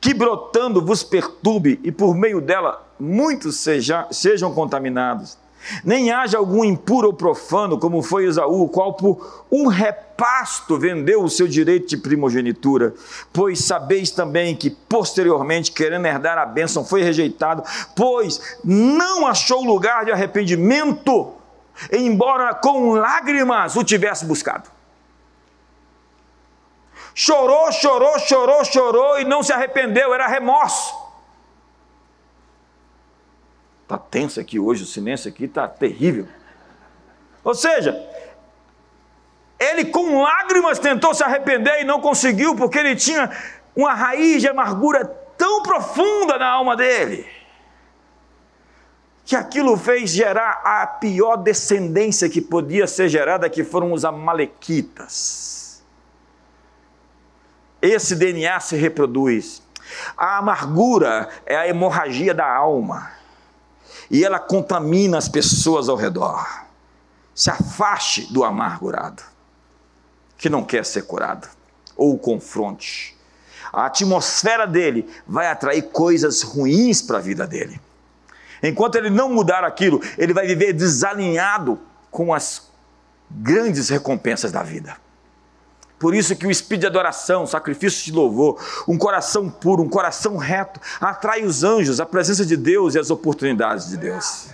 [0.04, 5.38] que brotando vos perturbe e por meio dela muitos seja, sejam contaminados.
[5.82, 11.24] Nem haja algum impuro ou profano, como foi Esaú, o qual por um repasto vendeu
[11.24, 12.93] o seu direito de primogenitura.
[13.32, 17.64] Pois sabeis também que posteriormente, querendo herdar a bênção, foi rejeitado,
[17.95, 21.32] pois não achou lugar de arrependimento,
[21.89, 24.72] embora com lágrimas o tivesse buscado.
[27.16, 30.93] Chorou, chorou, chorou, chorou e não se arrependeu, era remorso.
[33.84, 36.28] Está tenso aqui hoje, o silêncio aqui está terrível.
[37.43, 37.95] Ou seja,
[39.59, 43.30] ele com lágrimas tentou se arrepender e não conseguiu, porque ele tinha
[43.76, 45.05] uma raiz de amargura
[45.38, 47.28] tão profunda na alma dele,
[49.26, 55.53] que aquilo fez gerar a pior descendência que podia ser gerada, que foram os Amalequitas
[57.84, 59.61] esse DNA se reproduz.
[60.17, 63.11] A amargura é a hemorragia da alma.
[64.09, 66.47] E ela contamina as pessoas ao redor.
[67.36, 69.21] Se afaste do amargurado,
[70.38, 71.49] que não quer ser curado,
[71.97, 73.17] ou o confronte.
[73.73, 77.81] A atmosfera dele vai atrair coisas ruins para a vida dele.
[78.61, 81.77] Enquanto ele não mudar aquilo, ele vai viver desalinhado
[82.09, 82.71] com as
[83.29, 84.95] grandes recompensas da vida.
[86.04, 90.36] Por isso que o espírito de adoração, sacrifício de louvor, um coração puro, um coração
[90.36, 94.49] reto, atrai os anjos, a presença de Deus e as oportunidades de Deus.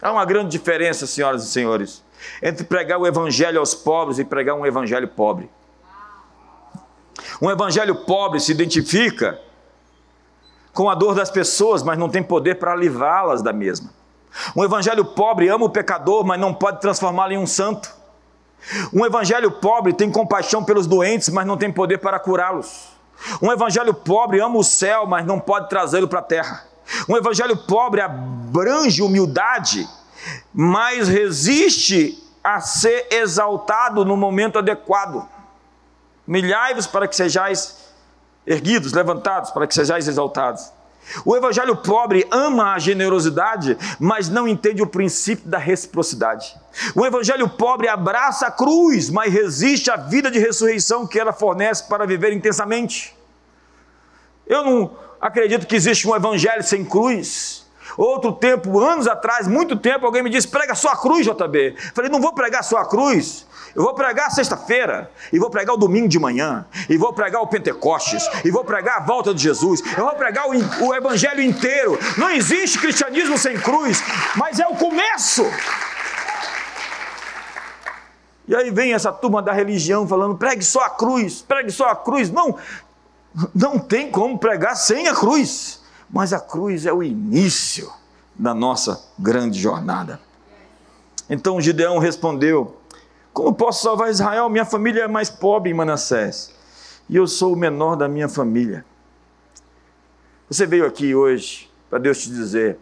[0.00, 2.04] Há uma grande diferença, senhoras e senhores,
[2.40, 5.50] entre pregar o evangelho aos pobres e pregar um evangelho pobre.
[7.42, 9.40] Um evangelho pobre se identifica
[10.72, 13.90] com a dor das pessoas, mas não tem poder para aliviá-las da mesma.
[14.54, 17.97] Um evangelho pobre ama o pecador, mas não pode transformá-lo em um santo.
[18.92, 22.88] Um evangelho pobre tem compaixão pelos doentes, mas não tem poder para curá-los.
[23.42, 26.64] Um evangelho pobre ama o céu, mas não pode trazê-lo para a terra.
[27.08, 29.88] Um evangelho pobre abrange humildade,
[30.52, 35.28] mas resiste a ser exaltado no momento adequado.
[36.26, 37.88] Milhai-vos para que sejais
[38.46, 40.72] erguidos, levantados, para que sejais exaltados.
[41.24, 46.54] O evangelho pobre ama a generosidade, mas não entende o princípio da reciprocidade.
[46.94, 51.84] O evangelho pobre abraça a cruz, mas resiste à vida de ressurreição que ela fornece
[51.88, 53.16] para viver intensamente.
[54.46, 57.67] Eu não acredito que existe um evangelho sem cruz.
[57.98, 61.74] Outro tempo, anos atrás, muito tempo, alguém me disse: prega só a cruz, JB.
[61.92, 63.44] Falei: não vou pregar só a cruz.
[63.74, 67.46] Eu vou pregar sexta-feira, e vou pregar o domingo de manhã, e vou pregar o
[67.46, 71.98] Pentecostes, e vou pregar a volta de Jesus, eu vou pregar o, o Evangelho inteiro.
[72.16, 74.02] Não existe cristianismo sem cruz,
[74.36, 75.44] mas é o começo.
[78.48, 81.96] E aí vem essa turma da religião falando: pregue só a cruz, pregue só a
[81.96, 82.30] cruz.
[82.30, 82.56] Não,
[83.54, 85.80] não tem como pregar sem a cruz,
[86.10, 87.92] mas a cruz é o início
[88.34, 90.20] da nossa grande jornada.
[91.28, 92.78] Então Gideão respondeu:
[93.38, 94.48] como posso salvar Israel?
[94.48, 96.52] Minha família é mais pobre em Manassés.
[97.08, 98.84] E eu sou o menor da minha família.
[100.50, 102.80] Você veio aqui hoje para Deus te dizer: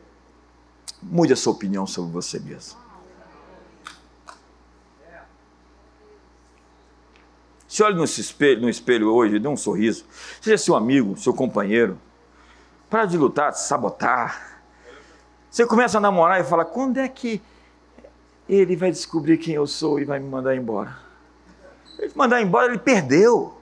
[1.03, 2.79] Mude a sua opinião sobre você mesmo.
[7.69, 10.07] Se olhe no espelho, no espelho hoje, dê um sorriso.
[10.41, 12.01] Seja seu amigo, seu companheiro.
[12.89, 14.61] Para de lutar, de sabotar.
[15.51, 17.43] Você começa a namorar e fala: quando é que
[18.49, 20.97] ele vai descobrir quem eu sou e vai me mandar embora?
[21.99, 23.57] Ele te mandar embora, ele perdeu.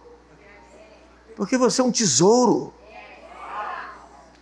[1.37, 2.72] Porque você é um tesouro.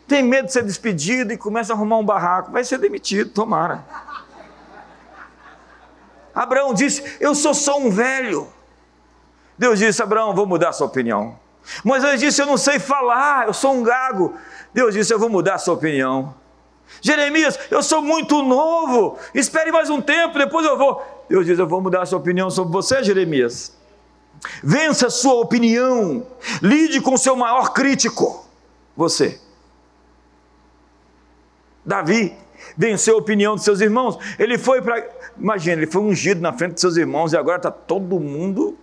[0.06, 2.50] Tem medo de ser despedido e começa a arrumar um barraco.
[2.50, 3.84] Vai ser demitido, tomara.
[6.34, 8.48] Abraão disse: Eu sou só um velho.
[9.56, 11.38] Deus disse: Abraão, vou mudar sua opinião.
[11.84, 14.34] Moisés disse: Eu não sei falar, eu sou um gago.
[14.72, 16.34] Deus disse: Eu vou mudar a sua opinião.
[17.00, 21.02] Jeremias, eu sou muito novo, espere mais um tempo, depois eu vou.
[21.28, 23.76] Deus diz: Eu vou mudar a sua opinião sobre você, Jeremias.
[24.62, 26.26] Vença a sua opinião,
[26.60, 28.46] lide com o seu maior crítico,
[28.96, 29.40] você.
[31.84, 32.36] Davi
[32.76, 34.18] venceu a opinião de seus irmãos.
[34.38, 35.04] Ele foi para.
[35.36, 38.76] Imagina, ele foi ungido na frente de seus irmãos e agora está todo mundo.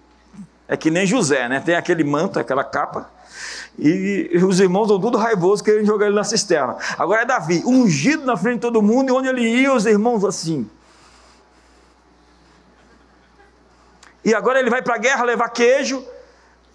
[0.67, 1.59] É que nem José, né?
[1.59, 3.09] Tem aquele manto, aquela capa.
[3.81, 6.75] E os irmãos estão tudo raivosos querendo jogar ele na cisterna.
[6.97, 10.25] Agora é Davi, ungido na frente de todo mundo, e onde ele ia, os irmãos
[10.25, 10.69] assim.
[14.25, 16.05] E agora ele vai para a guerra levar queijo.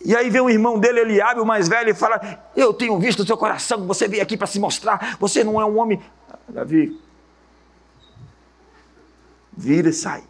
[0.03, 3.21] E aí vem o irmão dele, Eliabe, o mais velho, e fala: Eu tenho visto
[3.21, 6.03] o seu coração, você veio aqui para se mostrar, você não é um homem.
[6.49, 6.99] Davi,
[9.53, 10.25] vira e sai.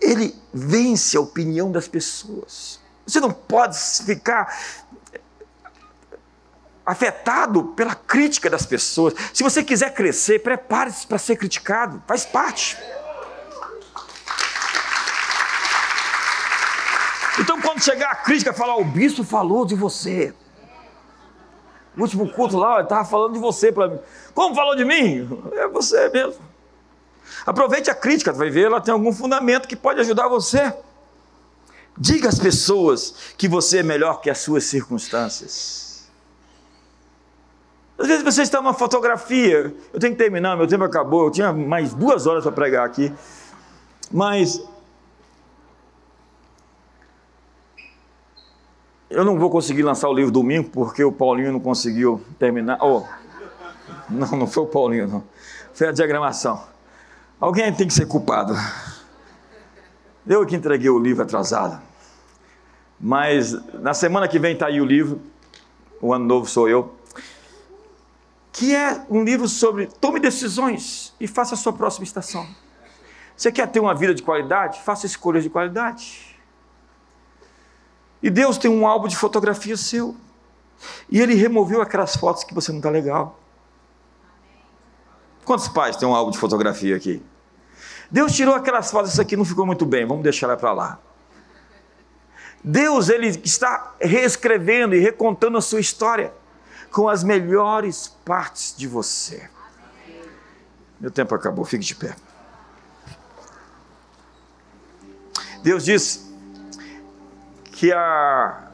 [0.00, 2.80] Ele vence a opinião das pessoas.
[3.06, 4.54] Você não pode ficar
[6.88, 9.12] afetado pela crítica das pessoas.
[9.34, 12.78] Se você quiser crescer, prepare-se para ser criticado, faz parte.
[17.38, 20.34] Então, quando chegar a crítica, falar: o bispo falou de você.
[21.94, 23.98] No último culto lá, ele estava falando de você para mim.
[24.34, 25.28] Como falou de mim?
[25.56, 26.40] É você mesmo.
[27.44, 30.72] Aproveite a crítica, vai ver, ela tem algum fundamento que pode ajudar você.
[31.98, 35.87] Diga às pessoas que você é melhor que as suas circunstâncias.
[37.98, 41.52] Às vezes você está numa fotografia, eu tenho que terminar, meu tempo acabou, eu tinha
[41.52, 43.12] mais duas horas para pregar aqui,
[44.12, 44.62] mas
[49.10, 52.78] eu não vou conseguir lançar o livro domingo porque o Paulinho não conseguiu terminar.
[52.80, 53.02] Oh,
[54.08, 55.24] não, não foi o Paulinho, não.
[55.74, 56.62] Foi a diagramação.
[57.40, 58.54] Alguém tem que ser culpado.
[60.24, 61.80] Eu que entreguei o livro atrasado.
[63.00, 65.20] Mas na semana que vem está aí o livro.
[66.00, 66.97] O ano novo sou eu
[68.52, 72.46] que é um livro sobre tome decisões e faça a sua próxima estação.
[73.36, 74.80] Você quer ter uma vida de qualidade?
[74.82, 76.36] Faça escolhas de qualidade.
[78.22, 80.16] E Deus tem um álbum de fotografia seu.
[81.08, 83.38] E Ele removeu aquelas fotos que você não está legal.
[85.44, 87.22] Quantos pais têm um álbum de fotografia aqui?
[88.10, 90.98] Deus tirou aquelas fotos, isso aqui não ficou muito bem, vamos deixar ela para lá.
[92.62, 96.32] Deus ele está reescrevendo e recontando a sua história
[96.90, 99.48] com as melhores partes de você.
[101.00, 102.16] Meu tempo acabou, fique de pé.
[105.62, 106.32] Deus diz
[107.72, 108.64] que a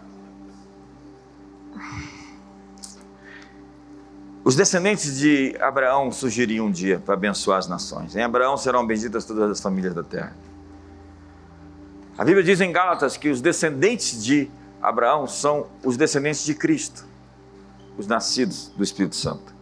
[4.44, 8.14] Os descendentes de Abraão surgiriam um dia para abençoar as nações.
[8.14, 10.36] Em Abraão serão benditas todas as famílias da terra.
[12.18, 14.50] A Bíblia diz em Gálatas que os descendentes de
[14.82, 17.06] Abraão são os descendentes de Cristo
[17.96, 19.54] os nascidos do Espírito Santo.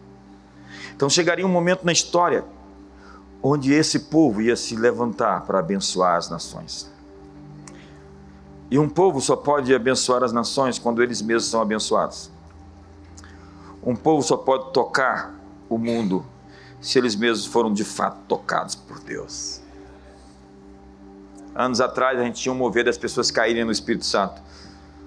[0.95, 2.45] Então chegaria um momento na história
[3.41, 6.91] onde esse povo ia se levantar para abençoar as nações.
[8.71, 12.31] E um povo só pode abençoar as nações quando eles mesmos são abençoados.
[13.83, 15.35] Um povo só pode tocar
[15.69, 16.25] o mundo
[16.79, 19.61] se eles mesmos foram de fato tocados por Deus.
[21.53, 24.41] Anos atrás a gente tinha um mover das pessoas caírem no Espírito Santo.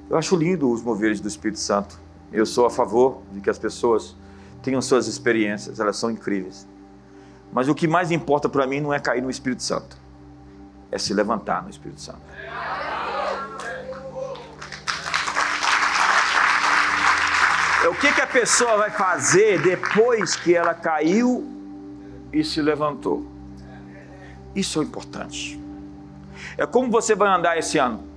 [0.09, 1.99] Eu acho lindo os moveres do Espírito Santo.
[2.37, 4.15] Eu sou a favor de que as pessoas
[4.63, 6.69] tenham suas experiências, elas são incríveis.
[7.51, 9.97] Mas o que mais importa para mim não é cair no Espírito Santo,
[10.93, 12.21] é se levantar no Espírito Santo.
[17.89, 21.47] O que, que a pessoa vai fazer depois que ela caiu
[22.31, 23.27] e se levantou.
[24.55, 25.59] Isso é importante.
[26.59, 28.16] É como você vai andar esse ano.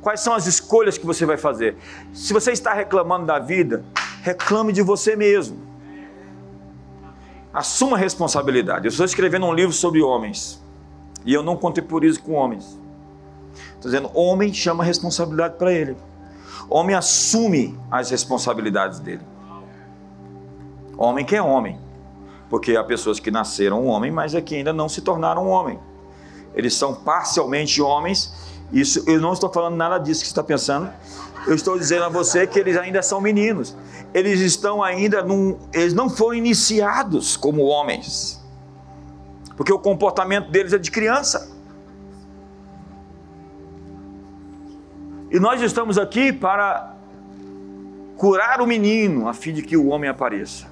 [0.00, 1.76] Quais são as escolhas que você vai fazer?
[2.12, 3.84] Se você está reclamando da vida,
[4.22, 5.58] reclame de você mesmo.
[7.52, 8.86] Assuma responsabilidade.
[8.86, 10.62] Eu estou escrevendo um livro sobre homens.
[11.24, 12.78] E eu não contemporizo com homens.
[13.74, 15.96] Estou dizendo, homem chama responsabilidade para ele.
[16.68, 19.22] Homem assume as responsabilidades dele.
[20.96, 21.78] Homem que é homem.
[22.50, 25.78] Porque há pessoas que nasceram homem, mas é que ainda não se tornaram homem.
[26.54, 28.34] Eles são parcialmente homens.
[28.72, 30.90] Isso, eu não estou falando nada disso que você está pensando.
[31.46, 33.74] Eu estou dizendo a você que eles ainda são meninos.
[34.12, 38.42] Eles estão ainda num, eles não foram iniciados como homens.
[39.56, 41.50] Porque o comportamento deles é de criança.
[45.30, 46.94] E nós estamos aqui para
[48.16, 50.66] curar o menino, a fim de que o homem apareça.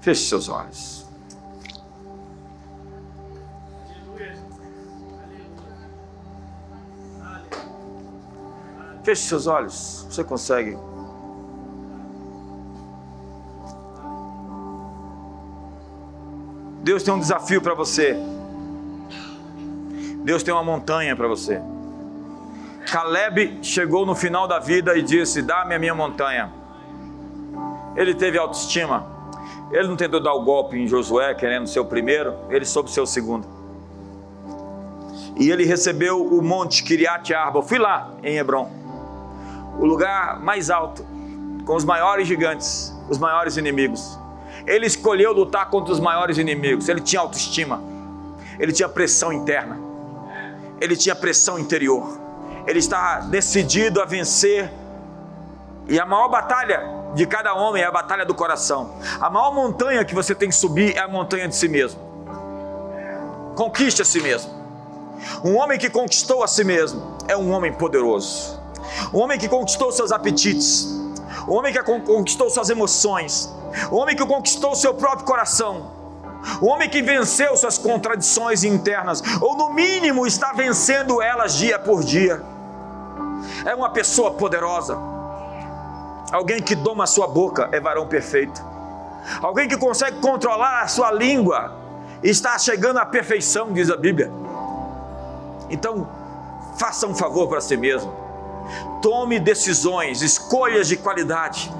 [0.00, 1.01] Feche seus olhos.
[9.02, 10.06] Feche seus olhos.
[10.08, 10.78] Você consegue.
[16.82, 18.16] Deus tem um desafio para você.
[20.24, 21.60] Deus tem uma montanha para você.
[22.90, 26.52] Caleb chegou no final da vida e disse: Dá-me a minha montanha.
[27.96, 29.06] Ele teve autoestima.
[29.70, 33.00] Ele não tentou dar o golpe em Josué, querendo ser o primeiro, ele soube ser
[33.00, 33.46] o segundo.
[35.38, 37.60] E ele recebeu o monte Kiriat Arba.
[37.60, 38.70] Eu fui lá em Hebron,
[39.78, 41.04] o lugar mais alto,
[41.64, 44.18] com os maiores gigantes, os maiores inimigos.
[44.66, 46.88] Ele escolheu lutar contra os maiores inimigos.
[46.88, 47.82] Ele tinha autoestima,
[48.58, 49.78] ele tinha pressão interna,
[50.80, 52.22] ele tinha pressão interior
[52.66, 54.70] ele está decidido a vencer.
[55.88, 56.82] E a maior batalha
[57.14, 58.96] de cada homem é a batalha do coração.
[59.20, 62.00] A maior montanha que você tem que subir é a montanha de si mesmo.
[63.56, 64.50] Conquiste a si mesmo.
[65.44, 68.60] Um homem que conquistou a si mesmo é um homem poderoso.
[69.12, 70.86] Um homem que conquistou seus apetites.
[71.48, 73.52] Um homem que conquistou suas emoções.
[73.90, 76.02] Um homem que conquistou seu próprio coração
[76.60, 82.02] o homem que venceu suas contradições internas, ou no mínimo está vencendo elas dia por
[82.02, 82.42] dia,
[83.64, 84.98] é uma pessoa poderosa.
[86.30, 88.64] Alguém que doma a sua boca é varão perfeito.
[89.40, 91.76] Alguém que consegue controlar a sua língua
[92.22, 94.32] está chegando à perfeição, diz a Bíblia.
[95.70, 96.08] Então,
[96.76, 98.21] faça um favor para si mesmo.
[99.00, 101.72] Tome decisões, escolhas de qualidade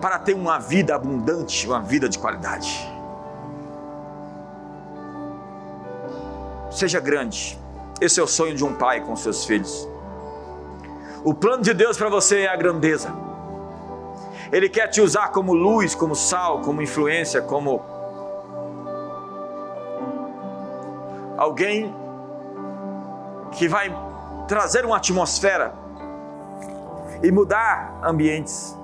[0.00, 2.88] para ter uma vida abundante, uma vida de qualidade.
[6.70, 7.58] Seja grande.
[8.00, 9.88] Esse é o sonho de um pai com seus filhos.
[11.24, 13.12] O plano de Deus para você é a grandeza.
[14.52, 17.82] Ele quer te usar como luz, como sal, como influência, como
[21.36, 21.94] alguém
[23.52, 23.94] que vai
[24.46, 25.74] trazer uma atmosfera
[27.22, 28.76] e mudar ambientes.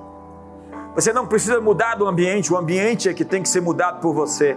[0.94, 4.14] Você não precisa mudar do ambiente, o ambiente é que tem que ser mudado por
[4.14, 4.56] você.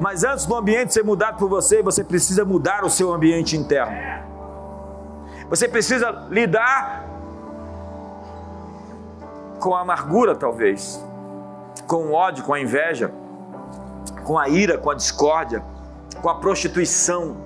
[0.00, 3.96] Mas antes do ambiente ser mudado por você, você precisa mudar o seu ambiente interno.
[5.48, 7.04] Você precisa lidar
[9.60, 11.04] com a amargura, talvez,
[11.86, 13.12] com o ódio, com a inveja,
[14.24, 15.62] com a ira, com a discórdia,
[16.20, 17.36] com a prostituição,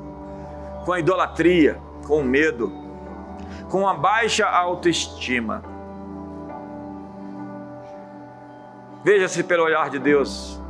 [0.85, 2.73] com a idolatria, com o medo,
[3.69, 5.63] com a baixa autoestima.
[9.05, 10.61] Veja-se pelo olhar de Deus.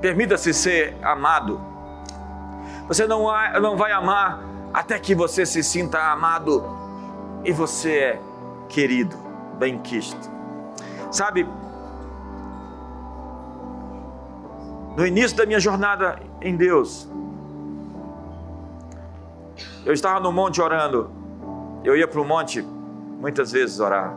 [0.00, 1.60] Permita-se ser amado.
[2.86, 3.26] Você não,
[3.60, 4.40] não vai amar
[4.72, 6.64] até que você se sinta amado
[7.44, 8.20] e você é
[8.68, 9.16] querido,
[9.58, 10.30] bem-quisto.
[11.10, 11.48] Sabe,
[14.96, 17.08] no início da minha jornada em Deus,
[19.86, 21.08] eu estava no monte orando.
[21.84, 24.16] Eu ia para o monte muitas vezes orar.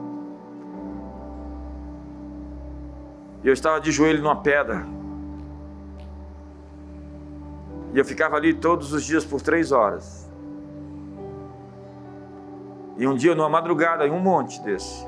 [3.43, 4.85] E eu estava de joelho numa pedra.
[7.93, 10.27] E eu ficava ali todos os dias por três horas.
[12.97, 15.07] E um dia, numa madrugada, em um monte desse,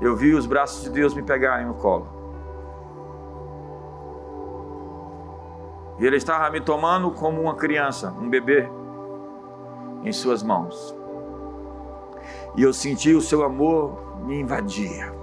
[0.00, 2.17] eu vi os braços de Deus me pegarem no colo.
[5.98, 8.68] E Ele estava me tomando como uma criança, um bebê,
[10.04, 10.96] em Suas mãos.
[12.56, 15.18] E eu senti o Seu amor me invadia.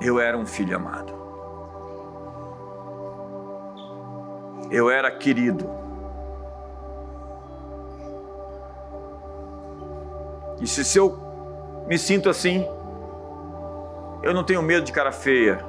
[0.00, 1.12] eu era um filho amado.
[4.70, 5.68] Eu era querido.
[10.60, 11.18] E se eu
[11.86, 12.66] me sinto assim,
[14.22, 15.64] eu não tenho medo de cara feia.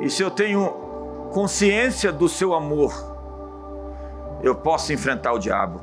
[0.00, 0.68] E se eu tenho
[1.32, 2.92] consciência do seu amor,
[4.42, 5.80] eu posso enfrentar o diabo.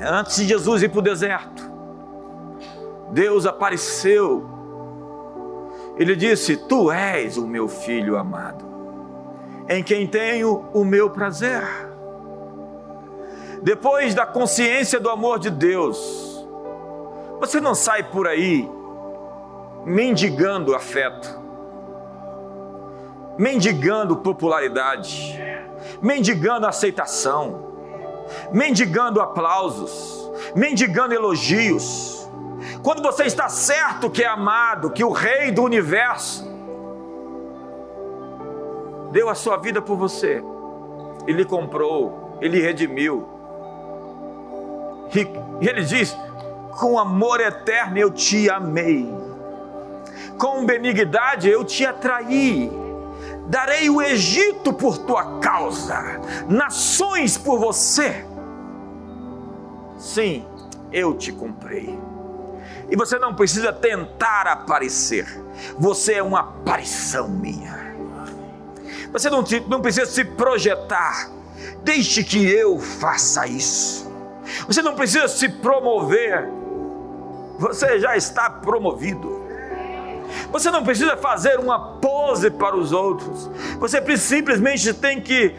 [0.00, 1.68] Antes de Jesus ir para o deserto,
[3.10, 4.48] Deus apareceu.
[5.96, 8.64] Ele disse: Tu és o meu filho amado,
[9.68, 11.62] em quem tenho o meu prazer.
[13.60, 16.46] depois da consciência do amor de Deus,
[17.40, 18.70] você não sai por aí
[19.84, 21.37] mendigando afeto,
[23.38, 25.40] mendigando popularidade,
[26.02, 27.68] mendigando aceitação,
[28.52, 32.28] mendigando aplausos, mendigando elogios.
[32.82, 36.46] Quando você está certo que é amado, que o Rei do universo
[39.12, 40.42] deu a sua vida por você,
[41.26, 43.28] ele comprou, ele redimiu.
[45.60, 46.16] E ele diz:
[46.72, 49.08] com amor eterno eu te amei,
[50.36, 52.87] com benignidade eu te atraí
[53.48, 58.24] darei o Egito por tua causa, nações por você.
[59.98, 60.44] Sim,
[60.92, 61.98] eu te comprei.
[62.90, 65.26] E você não precisa tentar aparecer,
[65.78, 67.88] você é uma aparição minha.
[69.12, 71.30] Você não, te, não precisa se projetar,
[71.82, 74.06] deixe que eu faça isso.
[74.66, 76.48] Você não precisa se promover,
[77.58, 79.47] você já está promovido.
[80.50, 83.50] Você não precisa fazer uma pose para os outros.
[83.78, 85.54] Você simplesmente tem que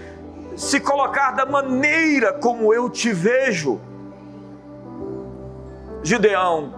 [0.55, 3.79] se colocar da maneira como eu te vejo.
[6.03, 6.73] Gideão,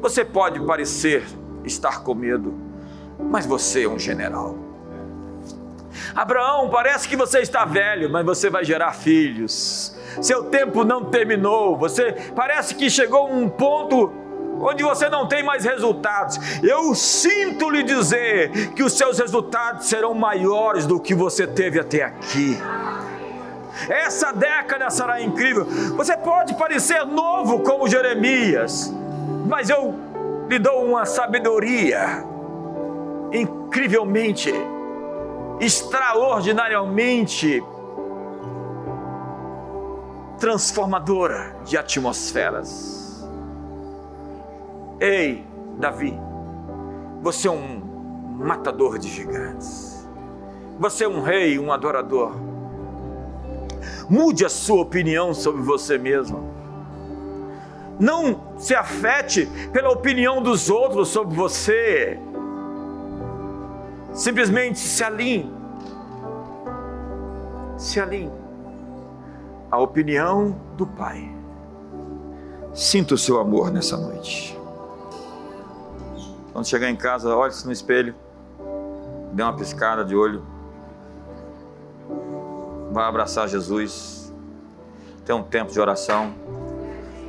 [0.00, 1.24] você pode parecer
[1.64, 2.54] estar com medo,
[3.18, 4.56] mas você é um general.
[6.14, 9.96] Abraão, parece que você está velho, mas você vai gerar filhos.
[10.20, 11.76] Seu tempo não terminou.
[11.78, 14.12] Você parece que chegou um ponto
[14.60, 16.38] onde você não tem mais resultados.
[16.62, 22.02] Eu sinto lhe dizer que os seus resultados serão maiores do que você teve até
[22.02, 22.58] aqui.
[23.88, 25.64] Essa década será incrível.
[25.96, 28.92] Você pode parecer novo como Jeremias,
[29.46, 29.94] mas eu
[30.48, 32.24] lhe dou uma sabedoria
[33.32, 34.52] incrivelmente,
[35.58, 37.64] extraordinariamente
[40.38, 43.01] transformadora de atmosferas.
[45.02, 45.44] Ei,
[45.80, 46.16] Davi,
[47.20, 47.82] você é um
[48.38, 50.08] matador de gigantes.
[50.78, 52.36] Você é um rei, um adorador.
[54.08, 56.54] Mude a sua opinião sobre você mesmo.
[57.98, 62.16] Não se afete pela opinião dos outros sobre você.
[64.12, 65.52] Simplesmente se alinhe.
[67.76, 68.30] Se alinhe.
[69.68, 71.28] A opinião do Pai.
[72.72, 74.61] Sinta o seu amor nessa noite.
[76.52, 78.14] Quando chegar em casa, olhe-se no espelho,
[79.32, 80.44] dê uma piscada de olho,
[82.92, 84.32] vai abraçar Jesus,
[85.24, 86.34] tem um tempo de oração,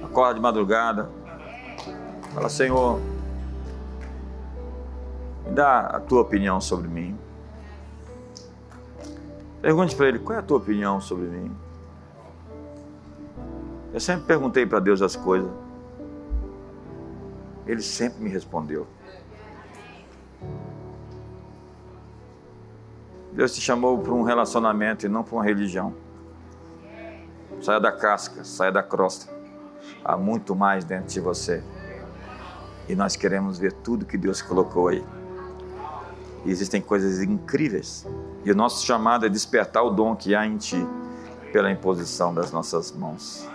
[0.04, 1.10] acorda de madrugada,
[2.34, 3.00] fala: Senhor,
[5.46, 7.18] me dá a tua opinião sobre mim.
[9.62, 11.56] Pergunte para ele: qual é a tua opinião sobre mim?
[13.94, 15.50] Eu sempre perguntei para Deus as coisas.
[17.66, 18.86] Ele sempre me respondeu.
[23.36, 25.94] Deus te chamou para um relacionamento e não para uma religião.
[27.62, 29.32] Saia da casca, saia da crosta.
[30.04, 31.64] Há muito mais dentro de você.
[32.88, 35.04] E nós queremos ver tudo que Deus colocou aí.
[36.46, 38.06] E existem coisas incríveis.
[38.44, 40.86] E o nosso chamado é despertar o dom que há em ti
[41.52, 43.48] pela imposição das nossas mãos.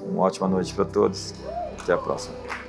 [0.00, 1.34] Uma ótima noite para todos.
[1.80, 2.61] Até a próxima.